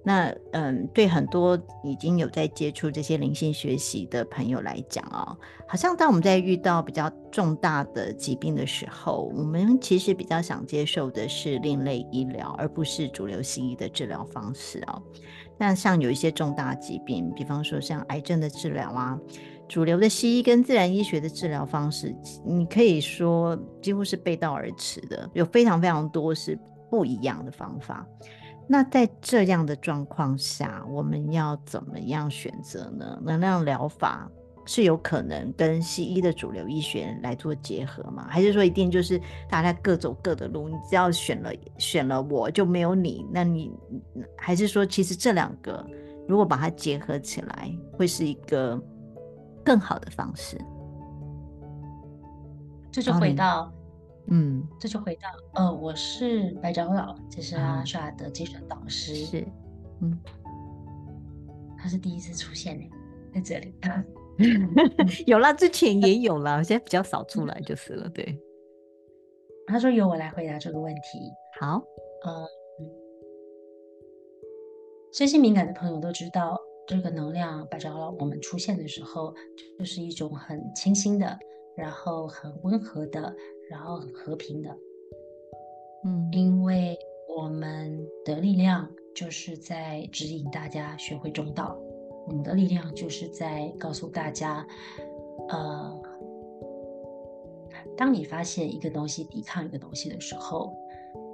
[0.07, 5.35] 那嗯，对很多已经有在接触这些灵性学习的朋友来讲哦，
[5.67, 15.03] 好像当我们在遇到比较重大的疾病的时候，我们其实比较想接受的是另类医疗，而不是主流西医的治疗方式哦。
[15.57, 19.19] 那像有一些重大疾病，比方说像癌症的治疗啊，
[19.67, 22.15] 主流的西医跟自然医学的治疗方式，
[22.45, 26.57] 你可以说几乎是背道而驰的，有非常非常多是
[26.89, 28.07] 不一样的方法。
[28.69, 33.17] 那在这样的状况下，我们要怎么样选择呢？
[33.23, 34.29] 能量疗法
[34.65, 38.27] 是有可能跟西医的主流医学来做结合吗？
[38.29, 40.67] 还是说一定就是大家各走各的路？
[40.67, 43.25] 你只要选了选了我就没有你？
[43.31, 43.71] 那你
[44.37, 45.85] 还是说其实这两个
[46.27, 48.77] 如果把它结合起来，会是一个
[49.63, 50.57] 更好的方式？
[52.91, 53.71] 这就回到。
[54.29, 59.47] 嗯，这就回到呃，我是白长老，这是阿莎的精神导师，是，
[60.01, 60.19] 嗯，
[61.77, 62.85] 他是第一次出现呢，
[63.33, 63.73] 在这里，
[65.25, 68.37] 有了之前也有了， 现在比较少出来就是了，对。
[69.65, 71.81] 他说由我来回答这个问题，好，
[72.23, 72.47] 呃，
[75.13, 79.33] 身心敏感的朋友都知道，这个能量白长老我们出现的时候，
[79.79, 81.37] 就是一种很清新的，
[81.75, 83.35] 然后很温和的，
[83.69, 84.77] 然后很和平的。
[86.05, 86.97] 嗯，因为
[87.37, 91.77] 我们的力量就是在指引大家学会中道，
[92.27, 94.65] 我们的力量就是在告诉大家，
[95.49, 96.01] 呃，
[97.97, 100.71] 当你发现一个东西抵抗一个东西的时候，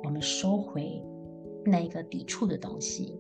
[0.03, 1.03] 我们收回
[1.65, 3.19] 那一个抵触的东西，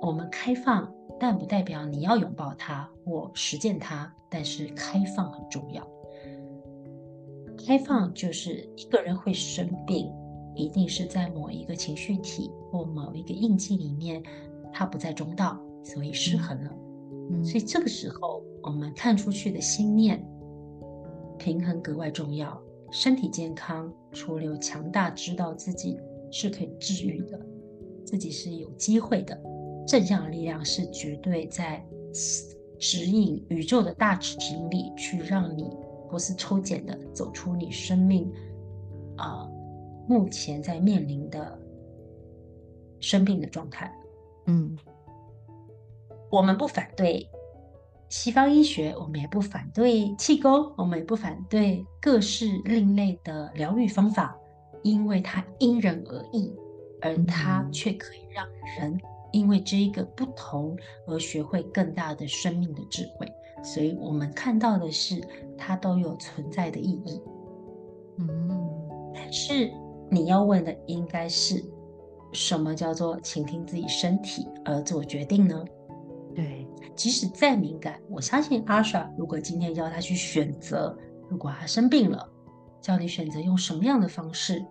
[0.00, 5.88] 我们开放，但不代表你要拥抱它或实践它，但是开放很重要。
[7.68, 10.10] 开放就是一个人会生病，
[10.54, 14.22] 一定是在某一个情绪体或某一个印记里面，
[14.72, 16.74] 它不在中道，所以失衡了。
[17.30, 20.18] 嗯，所以这个时候，我们看出去的心念
[21.38, 22.58] 平衡格外重要。
[22.90, 25.98] 身体健康，除了有强大，知道自己
[26.30, 27.38] 是可以治愈的，
[28.02, 29.38] 自己是有机会的，
[29.86, 31.86] 正向的力量是绝对在
[32.78, 35.68] 指引宇宙的大指引里去，让你
[36.08, 38.30] 不是抽检的走出你生命
[39.16, 39.52] 啊、呃、
[40.08, 41.58] 目前在面临的
[43.00, 43.92] 生病的状态。
[44.46, 44.76] 嗯，
[46.30, 47.28] 我们不反对。
[48.08, 54.34] 西方医学，我们也不反对气功，我们也不反对各式另类的疗愈方法，
[54.82, 56.50] 因为它因人而异，
[57.02, 58.46] 而它却可以让
[58.78, 58.98] 人
[59.30, 60.74] 因为这一个不同
[61.06, 63.30] 而学会更大的生命的智慧。
[63.62, 65.22] 所以，我们看到的是
[65.56, 67.20] 它都有存在的意义。
[68.18, 68.48] 嗯，
[69.14, 69.70] 但是
[70.10, 71.64] 你要问的应该是，
[72.32, 75.64] 什么叫做倾听自己身体而做决定呢？
[76.34, 76.66] 对。
[76.94, 82.28] 即使再敏感，我相信阿莎，如果今天要他去选择，如果他生病了，
[82.80, 84.64] 叫你选择用什么样的方式，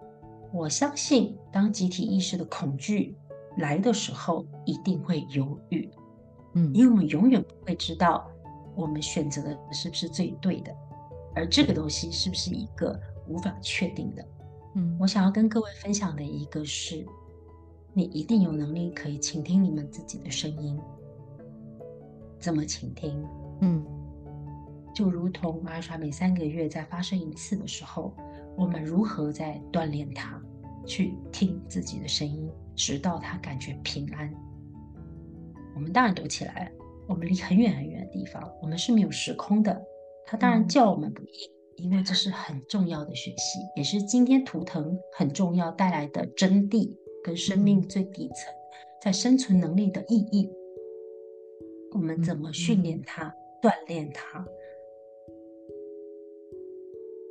[0.51, 3.15] 我相信当集体意识的恐惧
[3.59, 5.89] 来的时候，一定会犹豫。
[6.55, 8.29] 嗯，因为我们永远不会知道
[8.77, 10.71] 我们选择的是不是最对的，
[11.35, 14.23] 而这个东西是不是一个无法确定的。
[14.75, 17.03] 嗯，我想要跟各位分享的一个是，
[17.93, 20.79] 你一定有能力可以倾听你们自己的声音。
[22.39, 23.25] 怎么倾听？
[23.61, 23.83] 嗯，
[24.93, 28.13] 就如同阿莎每三个月在发生一次的时候，
[28.55, 30.39] 我们如何在锻炼它，
[30.85, 34.31] 去听自己的声音，直到他感觉平安。
[35.73, 36.71] 我们当然躲起来，
[37.07, 39.85] 我们离很远很远的地方，我们是没有时空的。
[40.25, 46.93] 他当然叫我们不应，因为这是很重要的学习，也是今天图腾很重要带来的真谛
[47.23, 48.53] 跟生命最底层
[49.01, 50.51] 在生存能力的意义。
[51.93, 54.45] 我们怎么训练它、锻炼它？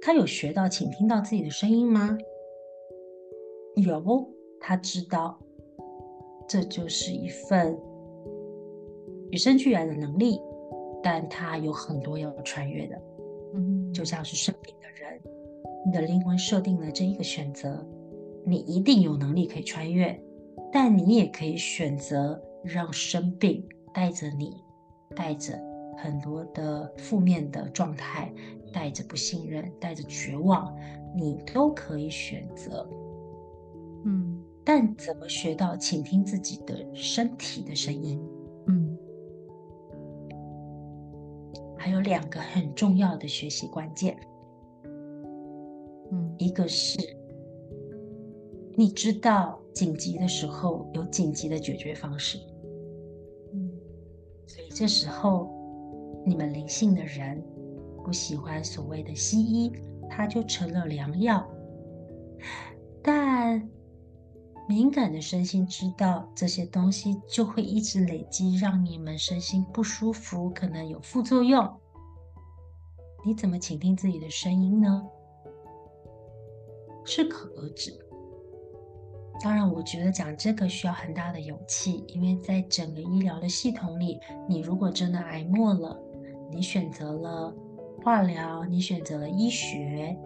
[0.00, 2.16] 他有学到请听到自己的声音吗？
[3.74, 5.38] 有，他知道，
[6.48, 7.78] 这就是一份
[9.30, 10.40] 与生俱来的能力，
[11.02, 13.02] 但它有很多要穿越的。
[13.54, 15.20] 嗯，就像是生病的人，
[15.86, 17.86] 你的灵魂设定了这一个选择，
[18.44, 20.20] 你一定有能力可以穿越，
[20.72, 23.66] 但你也可以选择让生病。
[23.94, 24.62] 带着你，
[25.14, 25.58] 带着
[25.96, 28.30] 很多的负面的状态，
[28.70, 30.76] 带着不信任，带着绝望，
[31.16, 32.86] 你都可以选择。
[34.04, 38.20] 嗯，但怎么学到倾听自己的身体的声音？
[41.96, 44.14] 有两个很重要的学习关键。
[46.12, 46.98] 嗯，一个是
[48.76, 52.38] 你知道紧急的时候有紧急的解决方式。
[53.54, 53.70] 嗯
[54.46, 55.48] 所以这时候，
[56.26, 57.42] 你们灵性的人
[58.04, 59.72] 不喜欢所谓的西医，
[60.10, 61.48] 它就成了良药。
[63.02, 63.66] 但
[64.68, 71.66] 敏感的身心知道这些东西就会一直累积，让你们身心不舒服，可能有副作用。
[73.26, 75.04] 你怎么倾听自己的声音呢？
[77.04, 77.92] 适可而止。
[79.42, 86.00] 当然，我觉得讲这个需要很大的勇气，因为在整个医疗的系统里，你如果真的挨末了，
[86.52, 87.52] 你选择了
[88.04, 90.16] 化疗，你选择了医学，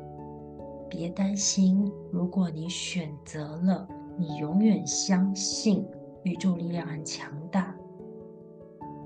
[0.90, 1.90] 别担心。
[2.12, 3.88] 如果你选择了，
[4.18, 5.86] 你永远相信
[6.22, 7.74] 宇宙力量很强大。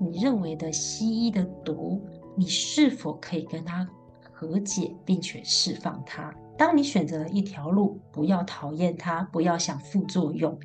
[0.01, 2.01] 你认为的西医的毒，
[2.35, 3.87] 你是否可以跟它
[4.31, 6.33] 和解，并且释放它？
[6.57, 10.57] 当你选择了一条路，不要讨厌它，不要想副作用，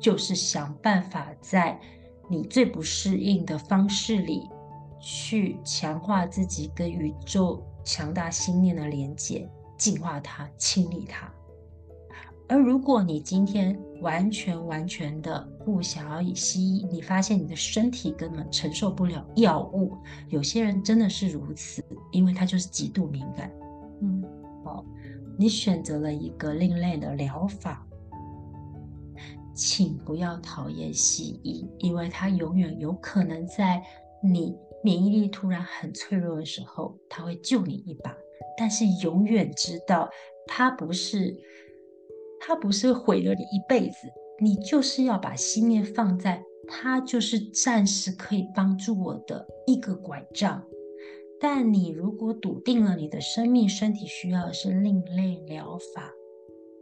[0.00, 1.78] 就是想办法在
[2.28, 4.48] 你最不适应的方式里，
[5.00, 11.32] 去强化自己跟宇宙强大心念的连接，净化它，清理它。
[12.48, 19.96] 而如果你今天完全完全的不想要以西医，你发现你的身体根本承受不了药物，
[20.28, 23.50] 有些人真的是如此，因为他就是极度敏感。
[24.00, 24.22] 嗯，
[24.64, 24.84] 好，
[25.36, 27.84] 你选择了一个另类的疗法，
[29.52, 33.82] 请不要讨厌西医，因为它永远有可能在
[34.22, 38.14] 你免疫力突然很脆弱的时候，它会救你一把。
[38.56, 40.08] 但是永远知道，
[40.46, 41.36] 它不是。
[42.40, 44.08] 他不是毁了你一辈子，
[44.40, 50.62] 你就是要把心念放在他就是暂时可以帮助我的一个拐杖。
[51.38, 56.10] 但你如果笃定了你的生命身体需要的是另类疗法，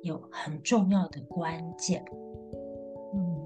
[0.02, 2.04] 有很重要的关键，
[3.14, 3.36] 嗯，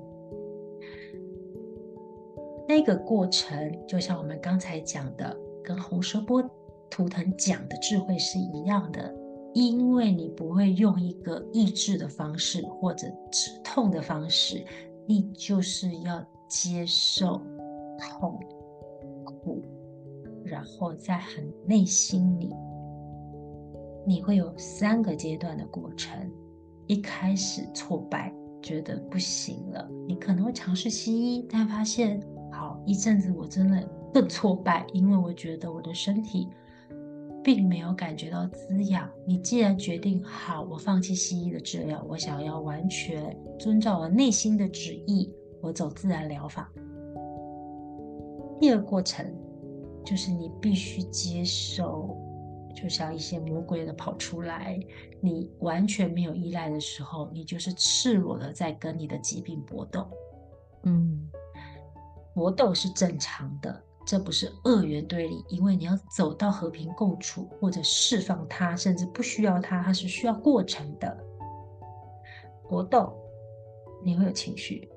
[2.68, 5.34] 那个过程就像我们刚才讲的，
[5.64, 6.42] 跟红蛇波
[6.90, 9.14] 图腾讲的智慧是一样的。
[9.58, 14.64] 因为你不会用一个抑制的方式或者止痛的方式，
[15.04, 17.42] 你就是要接受
[17.98, 18.38] 痛
[19.24, 19.60] 苦，
[20.44, 22.54] 然后在很内心里，
[24.06, 26.16] 你会有三个阶段的过程。
[26.86, 28.32] 一开始挫败，
[28.62, 36.48] 觉得不行了，你可能会尝试西医，但发现好一阵子，我真的更挫败，因为我觉得我的身体。
[37.48, 39.10] 并没有感觉到滋养。
[39.24, 45.32] 你既然决定好，我放弃西医的治疗，我想要完全遵照我内心的旨意，
[45.62, 46.70] 我走自然疗法。
[48.60, 49.34] 第二个过程
[50.04, 52.14] 就是你必须接受，
[52.76, 54.78] 就像一些魔鬼的跑出来，
[55.18, 60.06] 你完全没有依赖的时候，你就是赤裸的在跟你的疾病搏斗。
[60.82, 61.26] 嗯，
[62.34, 63.82] 搏斗是正常的。
[64.08, 71.14] 这不是二元对立，因为你要走到和平共处，或者释放它，甚至不需要它，它是需要过程的。
[72.66, 73.12] 搏斗，
[74.02, 74.88] 你会有情绪；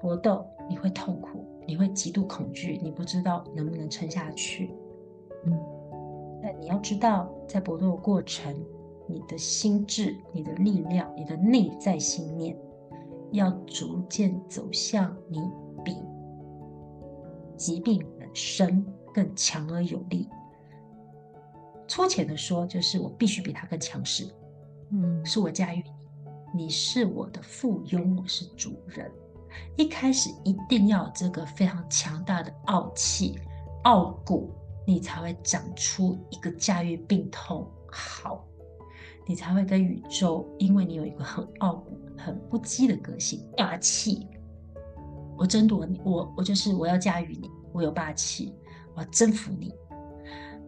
[0.00, 4.74] 搏斗，你会痛苦，你会极度恐惧，你不知道能不能撑下去。
[5.44, 5.52] 嗯，
[6.42, 8.56] 但你要知道，在搏斗的过程，
[9.06, 12.56] 你的心智、你的力量、你的内在信念，
[13.32, 15.38] 要逐渐走向你
[15.84, 15.94] 比
[17.58, 18.02] 疾病
[18.34, 20.28] 身更强而有力。
[21.88, 24.26] 粗浅的说，就是我必须比他更强势。
[24.90, 25.82] 嗯，是我驾驭
[26.54, 29.10] 你，你是我的附庸，我是主人。
[29.76, 33.38] 一开始一定要有这个非常强大的傲气、
[33.84, 34.50] 傲骨，
[34.86, 38.42] 你才会长出一个驾驭病痛好，
[39.26, 44.26] 你才会跟宇宙，因为你有一个很傲骨、很不羁的个性，霸气。
[45.36, 47.50] 我争夺你，我我就是我要驾驭你。
[47.72, 48.54] 我有霸气，
[48.94, 49.72] 我要征服你。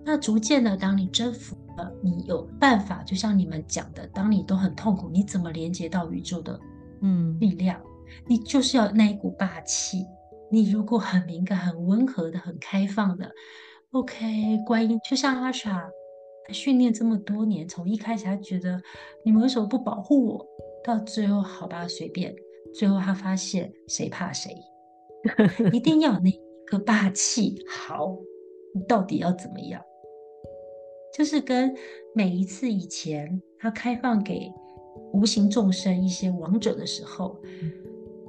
[0.05, 6.61] 那逐渐的，当你征服了，你有办法，就像你们讲的，当你都很痛苦，你怎么连接到宇宙的
[7.01, 7.81] 嗯力量？
[7.81, 10.05] 嗯、你就是要那一股霸气。
[10.51, 13.31] 你如果很敏感、很温和的、很开放的
[13.93, 15.89] ，OK，观音就像阿傻，
[16.47, 18.81] 他训练这么多年，从一开始他觉得
[19.25, 20.47] 你们为什么不保护我？
[20.85, 22.35] 到最后好吧，随便。
[22.75, 24.55] 最后他发现谁怕谁，
[25.73, 26.31] 一定要有那。
[26.67, 28.17] 个霸气好，
[28.75, 29.83] 你到底要怎么样？
[31.17, 31.73] 就是跟
[32.15, 34.51] 每一次以前他开放给
[35.13, 37.41] 无形众生一些王者的时候，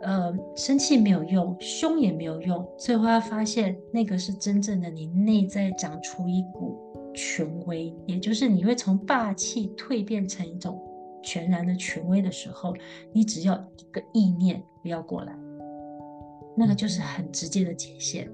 [0.01, 6.77] 呃，生气没有用，凶也没有用，最后他发现那个是真正的你内在长出一股
[7.15, 10.79] 权威，也就是你会从霸气蜕变成一种
[11.23, 12.75] 全然的权威的时候，
[13.11, 15.36] 你只要一个意念不要过来。
[16.56, 18.30] 那个就是很直接的界限，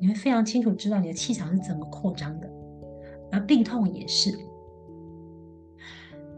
[0.00, 2.50] 你会非常清楚知道你的气场是怎么扩张的，
[3.30, 4.36] 而病痛也是。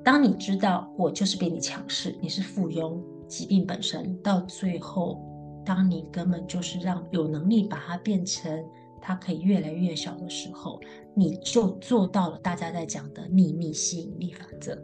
[0.03, 5.19] 当你知道我就是比你强势，你是附庸，疾病本身到最后，
[5.65, 8.63] 当你根本就是让有能力把它变成
[9.01, 10.79] 它可以越来越小的时候，
[11.15, 14.79] 你就做到了大家在讲的秘密吸引力法则。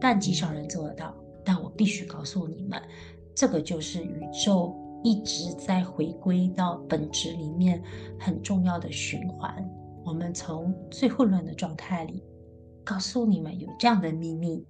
[0.00, 2.80] 但极少人做得到，但我必须告诉你们，
[3.34, 4.74] 这个就是宇宙。
[5.02, 7.82] 一直在回归到本质里面
[8.18, 9.68] 很重要的循环。
[10.04, 12.22] 我们从最混乱的状态里，
[12.84, 14.66] 告诉你们有这样的秘密，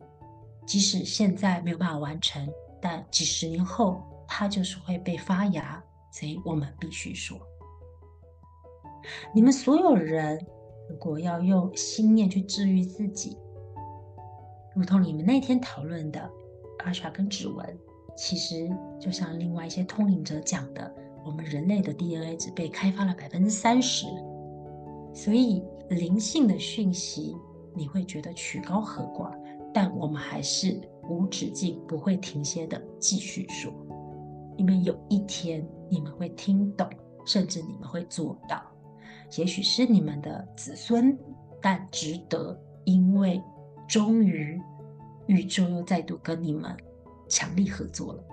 [0.66, 2.48] 即使现在没有办法完成，
[2.80, 5.82] 但几十年后它就是会被发芽。
[6.12, 7.38] 所以我们必须说，
[9.32, 10.44] 你们所有人
[10.88, 13.38] 如果要用心念去治愈自己，
[14.74, 16.28] 如同你们那天讨论的
[16.84, 17.78] 阿莎跟指纹。
[18.16, 20.94] 其实就像另外一些通灵者讲的，
[21.24, 24.06] 我们人类的 DNA 只被开发了百分之三十，
[25.14, 27.34] 所以灵性的讯息
[27.74, 29.32] 你会觉得曲高和寡，
[29.72, 33.72] 但我们还是无止境、不会停歇的继续说。
[34.56, 36.88] 因为有一天你们会听懂，
[37.24, 38.62] 甚至你们会做到。
[39.38, 41.16] 也许是你们的子孙，
[41.62, 43.40] 但值得，因为
[43.88, 44.60] 终于
[45.26, 46.76] 宇宙又再度跟你们
[47.30, 48.24] 强力合作了。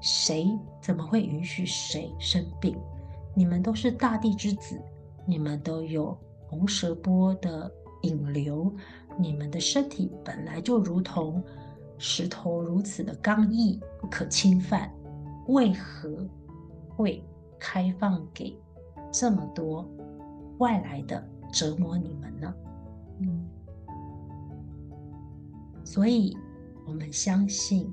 [0.00, 0.50] 谁
[0.82, 2.76] 怎么会允许谁生病？
[3.34, 4.80] 你们都是大地之子，
[5.24, 6.18] 你们都有
[6.48, 7.72] 红蛇波的
[8.02, 8.74] 引流，
[9.18, 11.42] 你们的身体本来就如同
[11.98, 14.92] 石头如此的刚毅，不可侵犯，
[15.46, 16.28] 为何
[16.88, 17.24] 会
[17.58, 18.58] 开放给
[19.10, 19.88] 这么多
[20.58, 22.54] 外来的折磨你们呢？
[23.20, 23.48] 嗯，
[25.84, 26.36] 所以
[26.86, 27.90] 我们相信，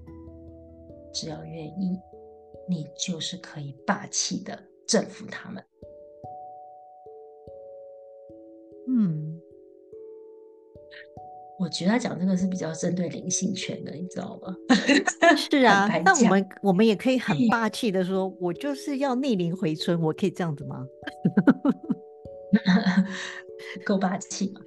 [1.14, 1.99] 只要愿意，
[2.68, 4.57] 你就是可以霸气的。
[4.88, 5.64] 征服他们。
[8.89, 9.39] 嗯，
[11.57, 14.53] 我觉得他讲这个是比较针对灵性权的，你知道吗？
[15.38, 20.86] 是啊，那我们我们也可以很 霸气的说，我就是要逆龄回春，我可以这样子吗？
[23.86, 24.59] 够霸气吗？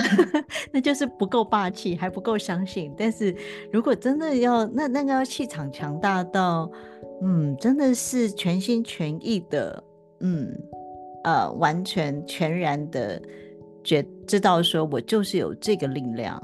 [0.72, 2.94] 那就是不够霸气，还不够相信。
[2.96, 3.34] 但是
[3.72, 6.70] 如果真的要，那那个要气场强大到。
[7.24, 9.84] 嗯，真的是全心全意的，
[10.22, 10.52] 嗯，
[11.22, 13.22] 呃，完全全然的
[13.84, 16.36] 觉知道说，我就是有这个力量。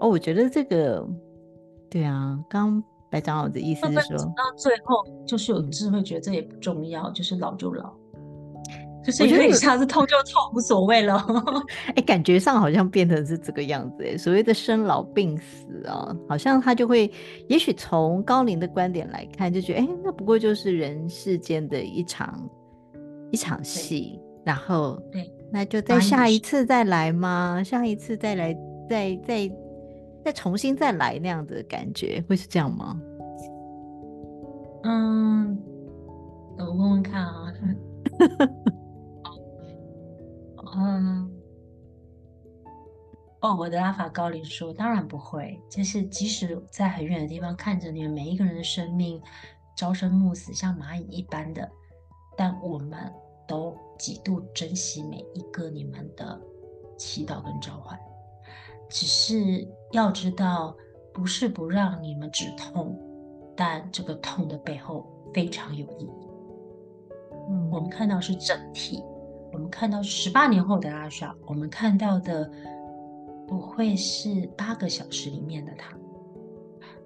[0.00, 1.06] 哦，我觉得这个，
[1.90, 7.94] 对啊，刚白长老的意思是说，到最后就是有智慧，觉得这也不重要，就是老就老。
[9.04, 11.16] 就是因为一下子痛就痛，无所谓了。
[11.88, 14.04] 哎、欸，感觉上好像变成是这个样子。
[14.04, 17.10] 哎，所谓的生老病死啊，好像他就会，
[17.48, 22.48] 也许从高龄的观点来看，就觉得，哎、欸，那不过就是人世间的一场
[23.30, 24.18] 一场戏。
[24.44, 27.62] 然后，对，那就再下一次再来吗？
[27.64, 28.54] 下一次再来，
[28.90, 29.50] 再再
[30.22, 33.00] 再重新再来那样的感觉，会是这样吗？
[34.84, 35.58] 嗯，
[36.58, 37.52] 我问问看啊。
[40.76, 41.30] 嗯，
[43.40, 45.60] 哦，我的拉法高灵说，当然不会。
[45.70, 49.22] 就是即使在很远的地方看着你们每一个人的生命
[49.76, 51.70] 朝生暮死，像蚂蚁一般的，
[52.36, 53.12] 但我们
[53.46, 56.40] 都极度珍惜每一个你们的
[56.98, 57.98] 祈祷跟召唤。
[58.88, 60.76] 只是要知道，
[61.12, 62.98] 不是不让你们止痛，
[63.56, 66.28] 但这个痛的背后非常有意义。
[67.48, 69.02] 嗯，我们看到是整体。
[69.54, 72.50] 我们看到十八年后的阿莎，我们看到的
[73.46, 75.96] 不会是八个小时里面的他，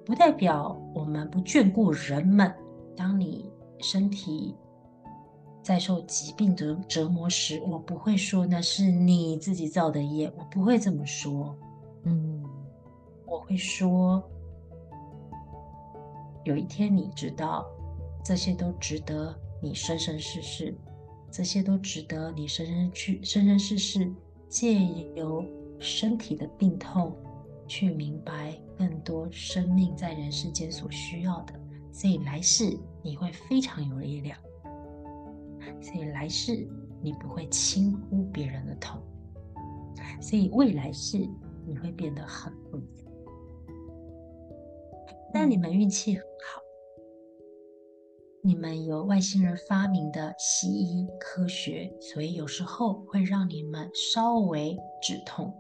[0.07, 2.51] 不代表我们不眷顾人们。
[2.97, 4.57] 当你身体
[5.63, 11.55] 在受疾病的折磨时，我不会说那是你自己造的业，我不会这么说。
[12.05, 12.43] 嗯，
[13.27, 14.27] 我会说，
[16.45, 17.67] 有一天你知道，
[18.25, 20.75] 这些都值得你生生世世。
[21.31, 24.13] 这些都值得你生生去生生世世
[24.49, 24.83] 借
[25.15, 25.45] 由
[25.79, 27.15] 身体的病痛，
[27.67, 31.55] 去明白更多生命在人世间所需要的。
[31.93, 34.39] 所以来世你会非常有力量，
[35.81, 36.67] 所以来世
[37.03, 39.01] 你不会轻忽别人的痛，
[40.21, 41.19] 所以未来世
[41.67, 43.13] 你会变得很不一样。
[45.33, 46.63] 但你们运气很好。
[48.49, 55.53] 你们有外星人发明的西医科学，所以有时候会让你们稍微止痛。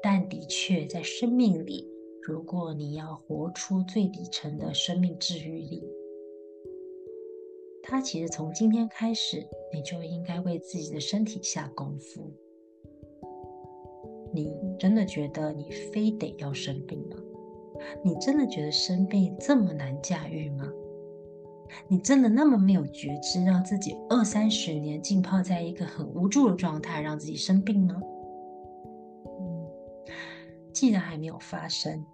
[0.00, 1.90] 但的确，在生命里，
[2.22, 5.82] 如果你要活出最底层的生命治愈力，
[7.82, 12.32] 它其实从今天开始，你就应该为自己的身体下功夫。
[14.32, 17.16] 你真的觉得你非得要生病吗？
[18.04, 20.72] 你真的觉得生病这么难驾驭吗？
[21.88, 28.00] 你真的那么没有觉知，让自己二三十年浸泡在一个很无助的状态，让自己生病吗？
[29.40, 29.66] 嗯，
[30.72, 32.04] 既然还没有发生，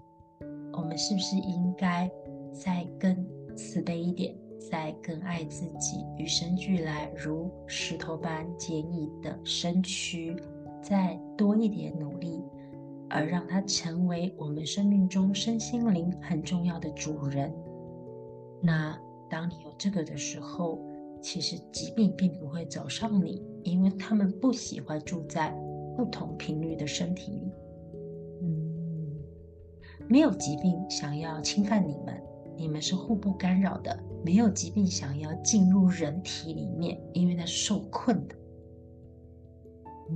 [0.72, 2.11] 我们是不是应该
[2.53, 3.26] 再更
[3.57, 4.34] 慈悲一点，
[4.70, 10.34] 再更爱自己，与生俱来如石头般坚毅的身躯，
[10.80, 12.42] 再多一点努力，
[13.09, 17.53] 而让它成为我们生命中身心灵很重要的主人？
[18.62, 18.98] 那。
[19.31, 20.78] 当你有这个的时候，
[21.22, 25.51] 其实疾病并不会找上你，因为他们不喜欢住在
[25.97, 27.53] 不同频率的身体里。
[28.43, 29.22] 嗯，
[30.09, 32.20] 没有疾病想要侵犯你们，
[32.57, 33.97] 你们是互不干扰的。
[34.22, 38.35] 没有疾病想要进入人体里面，因为它是受困的。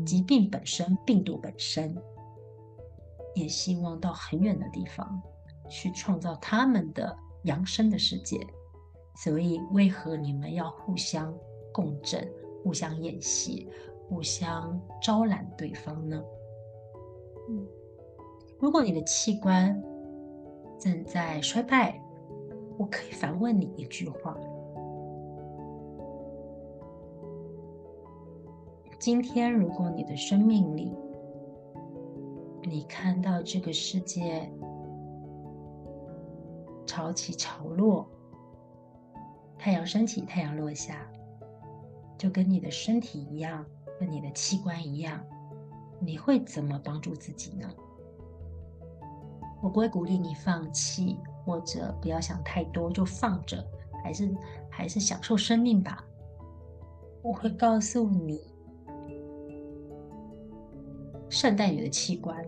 [0.05, 1.97] 疾病本身，病毒本身，
[3.35, 5.23] 也希望到很远的地方
[5.71, 8.39] 去创造他们的扬升的世界。
[9.17, 11.33] 所以，为何你们要互相
[11.73, 12.29] 共振、
[12.62, 13.69] 互相演戏、
[14.09, 16.23] 互相招揽对方呢？
[17.49, 17.67] 嗯，
[18.59, 19.83] 如果你的器官
[20.79, 22.01] 正在衰败，
[22.77, 24.37] 我可以反问你一句话：
[28.99, 30.93] 今天，如果你的生命里，
[32.62, 34.51] 你看到这个世界
[36.87, 38.07] 潮起潮落，
[39.65, 41.11] 太阳升起，太阳落下，
[42.19, 43.65] 就跟你的身体一样，
[43.99, 45.19] 跟你的器官一样，
[45.99, 47.67] 你会怎么帮助自己呢？
[49.62, 53.67] 我不会鼓励你放弃，或者不要想太多，就放着，
[54.03, 54.37] 还是
[54.69, 56.05] 还是享受生命吧。
[57.23, 58.43] 我会告诉你。
[61.31, 62.47] 善待你的器官，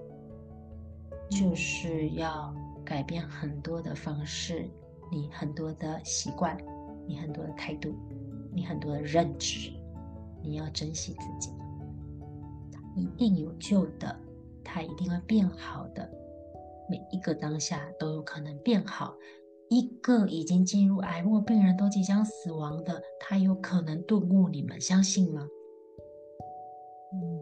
[1.31, 2.55] 就是要
[2.85, 4.69] 改变很多的方式，
[5.11, 6.55] 你很多的习惯，
[7.07, 7.95] 你很多的态度，
[8.53, 9.71] 你很多的认知，
[10.43, 11.51] 你要珍惜自己，
[12.73, 14.15] 它一定有救的，
[14.65, 16.11] 它一定会变好的，
[16.91, 19.15] 每一个当下都有可能变好。
[19.69, 25.49] 一个已经进入癌末病人都即将死亡的，他有可能顿悟，你们相信吗？
[27.13, 27.41] 嗯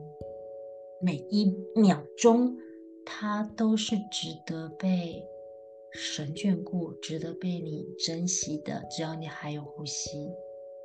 [1.03, 2.57] 每一秒钟，
[3.05, 5.23] 它都是值得被
[5.95, 8.83] 神眷顾、值得被你珍惜的。
[8.91, 10.29] 只要你还有呼吸，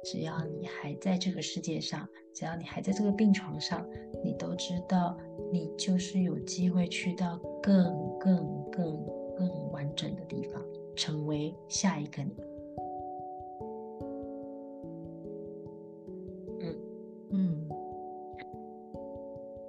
[0.03, 3.86] 只要你还在这个世界上，只要你还在这个病床上，
[4.24, 5.18] 你都知道，
[5.51, 7.86] 你就是有机会去到更、
[8.20, 8.36] 更、
[8.72, 9.05] 更、
[9.36, 10.64] 更完整的地方，
[10.95, 12.36] 成为下一个你。
[16.62, 16.76] 嗯
[17.32, 17.70] 嗯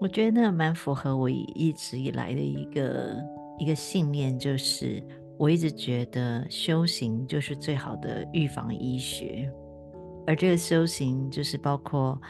[0.01, 3.16] 我觉得那蛮符合我一直以来的一个
[3.59, 5.03] 一个信念，就是
[5.41, 9.51] 我一直觉得修行就是最好的预防医学，
[10.26, 12.20] 而这个修行就是包括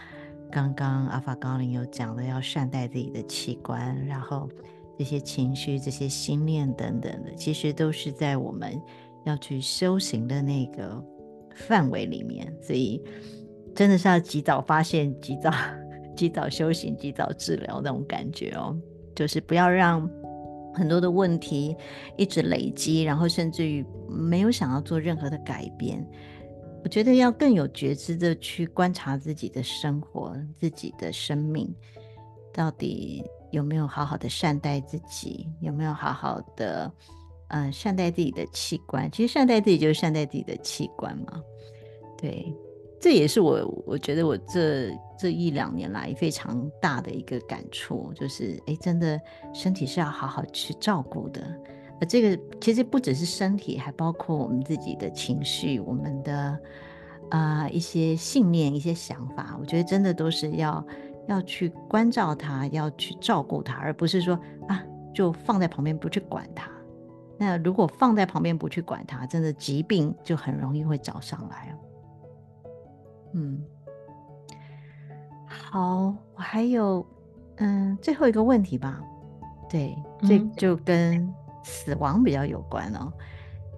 [0.49, 4.49] 刚刚阿法高林有讲的，要善待自己的器官，然后
[4.97, 8.81] 这些情绪、这些心念等等的，其实都是在我们
[9.25, 11.05] 要去修行的那个
[11.57, 13.03] 范围里面，所以
[13.75, 15.51] 真的是要及早发现，及早。
[16.17, 18.77] 及早修行，及早治疗那种感觉哦，
[19.17, 20.07] 就是不要让
[20.75, 21.77] 很多的问题
[22.17, 26.07] 一直累积，然后甚至于没有想要做任何的改变。
[26.83, 31.71] 我觉得要更有觉知的去观察自己的生活、自己的生命，
[32.55, 36.91] 到底有没有好好的善待自己，有没有好好的
[37.49, 39.11] 呃善待自己的器官。
[39.11, 41.43] 其实善待自己就是善待自己的器官嘛，
[42.17, 42.51] 对。
[43.01, 49.19] 这也是我我觉得我这这一两年来非常大的一个感触，就是哎，真的
[49.55, 51.43] 身体是要好好去照顾的。
[51.99, 56.59] 而这个其实不只是身体，还包括我们自己的情绪、我们的
[57.31, 59.57] 啊、一些信念、一些想法。
[59.59, 60.87] 我觉得真的都是要
[61.27, 64.39] 要去关照它，要去照顾它，而不是说
[64.69, 64.85] 啊
[65.15, 66.71] 就放在旁边不去管它。
[67.39, 71.75] 那如果放在旁边不去管它，真的疾病就很容易会找上来。
[73.33, 73.63] 嗯，
[75.47, 77.07] 好，我还有
[77.57, 79.01] 嗯最后一个问题吧，
[79.69, 83.13] 对，这就跟死亡比较有关哦，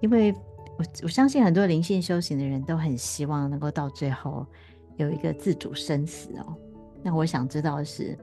[0.01, 0.33] 因为
[0.77, 4.43] 我我相信很多灵性修行的人都很希望能够到最后
[4.97, 6.55] 有一个自主生死哦。
[7.03, 8.17] 那我想知道的是，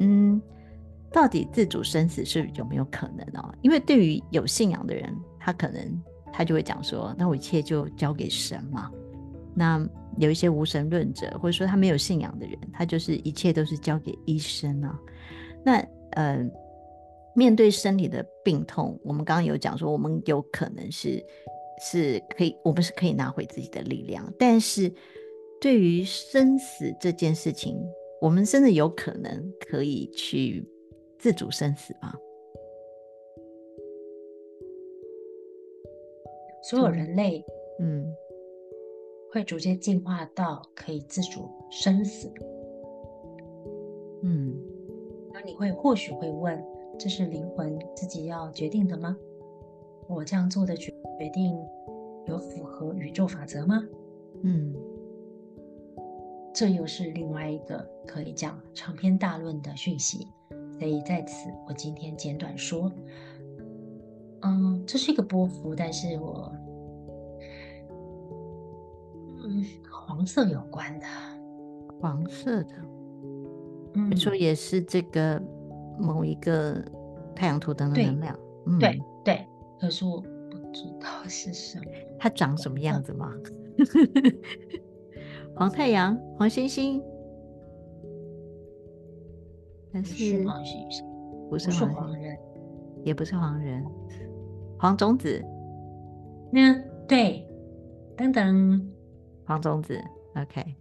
[0.00, 0.42] 嗯，
[1.12, 3.54] 到底自主生死是有没有可能哦？
[3.62, 6.02] 因为对于有信仰的人，他可能
[6.32, 8.90] 他就会讲说，那我一切就交给神嘛，
[9.54, 9.88] 那。
[10.18, 14.98] 有一些无神论者，或者说他没有信仰的人，他就是一切都是交给医生啊。
[15.64, 15.78] 那
[16.10, 16.44] 呃，
[17.34, 21.24] 面对身体的病痛，我们刚刚有讲说，我们有可能是
[21.80, 24.32] 是可以，我们是可以拿回自己的力量。
[24.38, 24.92] 但是
[25.60, 27.76] 对于生死这件事情，
[28.20, 30.66] 我们真的有可能可以去
[31.18, 32.12] 自主生死吗？
[36.62, 37.44] 所有人类，
[37.80, 38.04] 嗯。
[39.32, 42.30] 会逐渐进化到可以自主生死。
[44.22, 44.54] 嗯，
[45.32, 46.62] 那你会或许会问：
[46.98, 49.16] 这是灵魂自己要决定的吗？
[50.06, 51.58] 我这样做的决决定
[52.26, 53.82] 有符合宇宙法则吗？
[54.42, 54.74] 嗯，
[56.52, 60.28] 这又是另外一个可以讲长篇大论的讯息。
[60.78, 62.92] 所以在此，我今天简短说：
[64.42, 66.54] 嗯，这是一个波幅，但是我。
[69.44, 71.06] 嗯，黄色有关的，
[72.00, 72.74] 黄色的，
[73.94, 75.40] 嗯，你说也是这个
[75.98, 76.82] 某一个
[77.34, 78.38] 太阳图腾的能量。
[78.66, 79.46] 嗯、对对，
[79.80, 81.84] 可是我不知道是什么。
[82.18, 83.32] 它长什么样子吗？
[85.56, 87.02] 黄太阳、黄星星，
[89.92, 91.04] 但是，是黄星星，
[91.50, 92.38] 不是黄，不是黄人，
[93.04, 93.84] 也不是黄人，
[94.78, 95.42] 黄种子。
[96.52, 96.74] 那
[97.08, 97.44] 对，
[98.16, 98.91] 等等，
[99.44, 100.00] 黄种子
[100.36, 100.76] ，OK。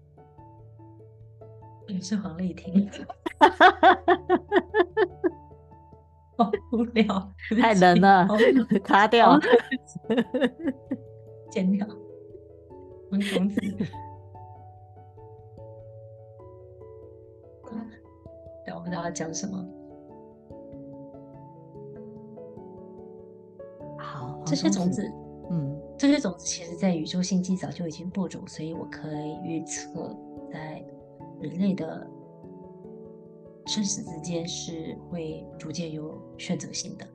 [1.88, 2.89] 也是黄丽婷，
[6.38, 8.28] 好无聊，太冷了，
[8.82, 9.38] 卡掉，
[11.49, 11.86] 剪掉，
[13.09, 13.59] 黄种子。
[18.64, 19.66] 对，我不知道要讲什么。
[23.97, 25.20] 好，这些种子，嗯，
[26.01, 30.17] 这些种子其实在宇宙星际早就已经播种，所以我可以预测
[30.51, 30.83] 在。
[31.39, 32.07] 人类的
[33.65, 37.07] 生死之间是会逐渐有选择性的，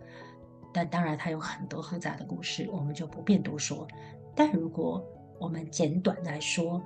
[0.73, 3.87] 但当然它有很多复杂的故事，我们就不便多说。
[4.35, 5.05] 但如果
[5.39, 6.83] 我们简短来说，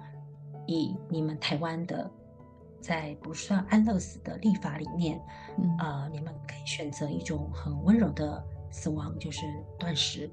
[0.67, 2.11] 以你们台湾的
[2.79, 5.19] 在不算安乐死的立法里面，
[5.57, 9.47] 嗯、呃，你们可以选择一种很温柔的死亡，就是
[9.79, 10.31] 断食。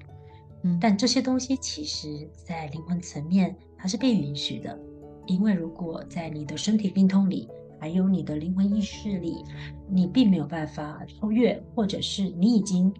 [0.62, 4.78] 嗯，但这些东西其实在灵魂层面它是被允许的。
[5.26, 7.46] 因为如果在你的身体病痛里，
[7.78, 9.44] 还有你的灵魂意识里，
[9.86, 12.90] 你并没有办法超越，或者是你已经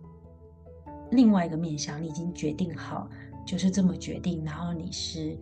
[1.11, 3.09] 另外一个面向，你已经决定好
[3.47, 5.39] 就是这么决定，然后你是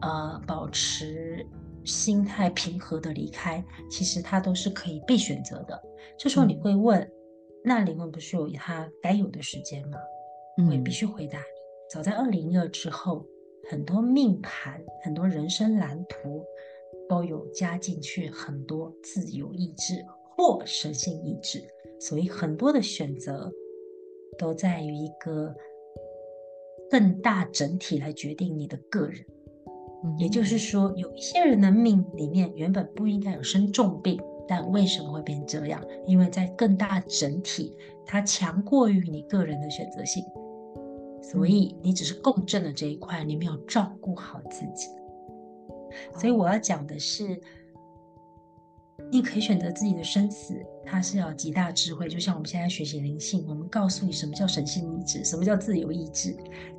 [0.00, 1.46] 呃保持
[1.84, 5.78] 心态平和的离开，其实它都是可以被选择的。
[6.18, 7.10] 这时候你会问，嗯、
[7.62, 9.98] 那灵魂不是有它该有的时间吗？
[10.64, 11.44] 我也必须回答你，
[11.90, 13.26] 早在二零一二之后。
[13.68, 16.44] 很多命盘、很多人生蓝图
[17.08, 21.64] 都有加进去很多自由意志或神性意志，
[21.98, 23.52] 所以很多的选择
[24.38, 25.52] 都在于一个
[26.88, 29.26] 更大整体来决定你的个人。
[30.16, 35.84] 也就是说，有一些人的命里面原本不应该有生重病，但为什么会变这样？
[36.06, 37.76] 因为在更大整体，
[38.06, 40.22] 它强过于你个人的选择性。
[41.32, 44.88] 所以你只是共振了这一块，你没有照顾好自己。
[46.18, 47.40] 所以我要讲的是，
[49.10, 50.54] 你可以选择自己的生死，
[50.84, 52.08] 它是要极大智慧。
[52.08, 56.36] 就像我们现在学习灵性，我们告诉你什么叫神性意志，什么叫自由意志。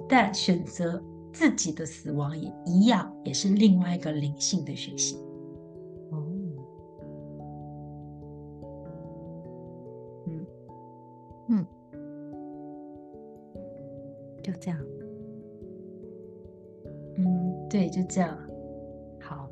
[0.08, 5.18] 但选择自己的死亡也一样，也是另外一个灵性的学习。
[14.68, 14.80] 这样，
[17.18, 18.38] 嗯，对，就这样。
[19.22, 19.50] 好，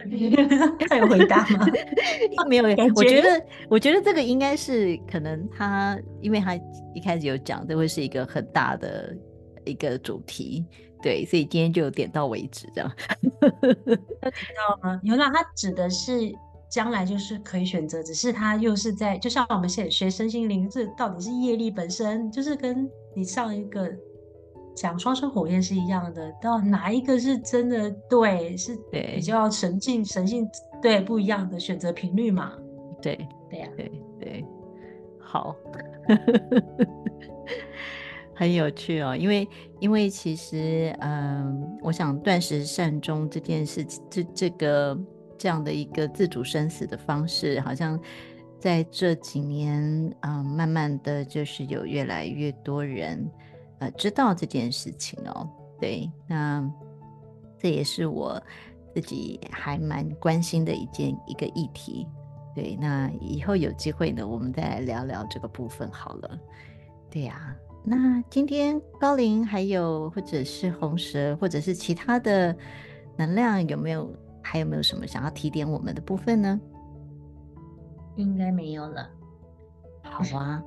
[0.88, 1.66] 他有回答吗？
[2.50, 2.64] 没有，
[2.96, 6.56] 我觉得，我觉得这个应该是可能他，因为他
[6.94, 9.16] 一开始有讲，这会是一个很大的
[9.64, 10.64] 一个主题，
[11.00, 12.92] 对，所以今天就点到为止，这样。
[13.30, 15.00] 有提到吗？
[15.04, 16.32] 有啦，他指的是。
[16.72, 23.90] 将来就是可以选择，只是他又是在，就像我们现在学身心灵，这到底是业力本身，就是跟你上一个
[24.74, 30.48] 讲双生火焰是一样的，到哪一个是真的对，是比较神性神性
[30.80, 32.52] 对不一样的选择频率嘛？
[33.00, 33.16] 对
[33.50, 34.44] 对呀，对对，
[35.18, 35.54] 好，
[38.34, 39.46] 很有趣哦，因为
[39.80, 44.98] 因为其实嗯，我想断食善终这件事情，这这个。
[45.38, 47.98] 这样的一个自主生死的方式，好像
[48.62, 49.82] 在这几年，
[50.20, 53.28] 嗯、慢慢的就是有越来越多人，
[53.80, 55.50] 呃，知道这件事情哦。
[55.80, 56.64] 对，那
[57.58, 58.40] 这也是我
[58.94, 62.06] 自己还蛮关心的一件一个议题。
[62.54, 66.38] 对，那以后有机会呢，我们再来聊聊这个部分好了。
[67.10, 72.56] 对呀、啊，那今天高龄还有或者是红蛇或者是其他的
[73.16, 74.08] 能量有没有？
[74.44, 76.60] 还有没有什么想要提点我们的部分呢？
[78.16, 79.08] 应该没有了。
[80.02, 80.62] 好啊，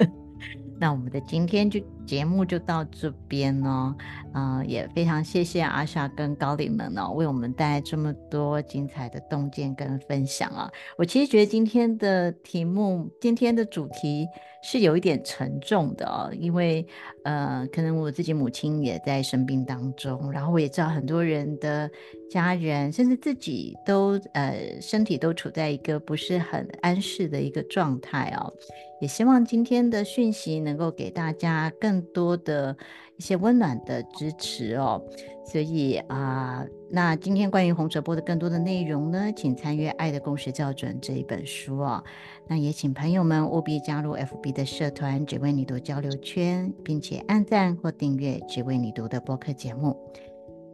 [0.78, 3.94] 那我们的今天就节目就到这边哦。
[4.32, 10.70] 嗯、呃，也非常谢谢阿莎跟高灵们哦，为我们带来这么多精彩的洞见跟分享啊。
[10.96, 14.26] 我其实觉得今天的题目，今天的主题
[14.62, 16.86] 是有一点沉重的哦，因为
[17.24, 21.90] 呃，可能我自己母亲也在生病当中，然后我也知道很多人的。
[22.30, 28.52] 家人甚至自己都呃身体都处在一个不是很安适的一个状态哦，
[29.00, 32.76] 也希望今天的讯息能够给大家更更多的
[33.16, 35.02] 一些温暖的支持哦。
[35.44, 42.04] 所以啊、那今天关于红蛇波的更多的内容呢，请参阅《爱的共识校准》这一本书哦。
[42.46, 49.96] 那也请朋友们务必加入 FB 的社团“只为你读交流圈”，并且按赞或订阅“只为你读”的播客节目。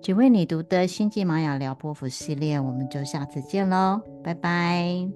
[0.02, 5.08] 只为你读的星际玛雅聊波符系列，我们就下次见喽，拜拜！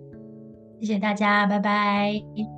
[0.81, 2.58] 谢谢大家，拜拜。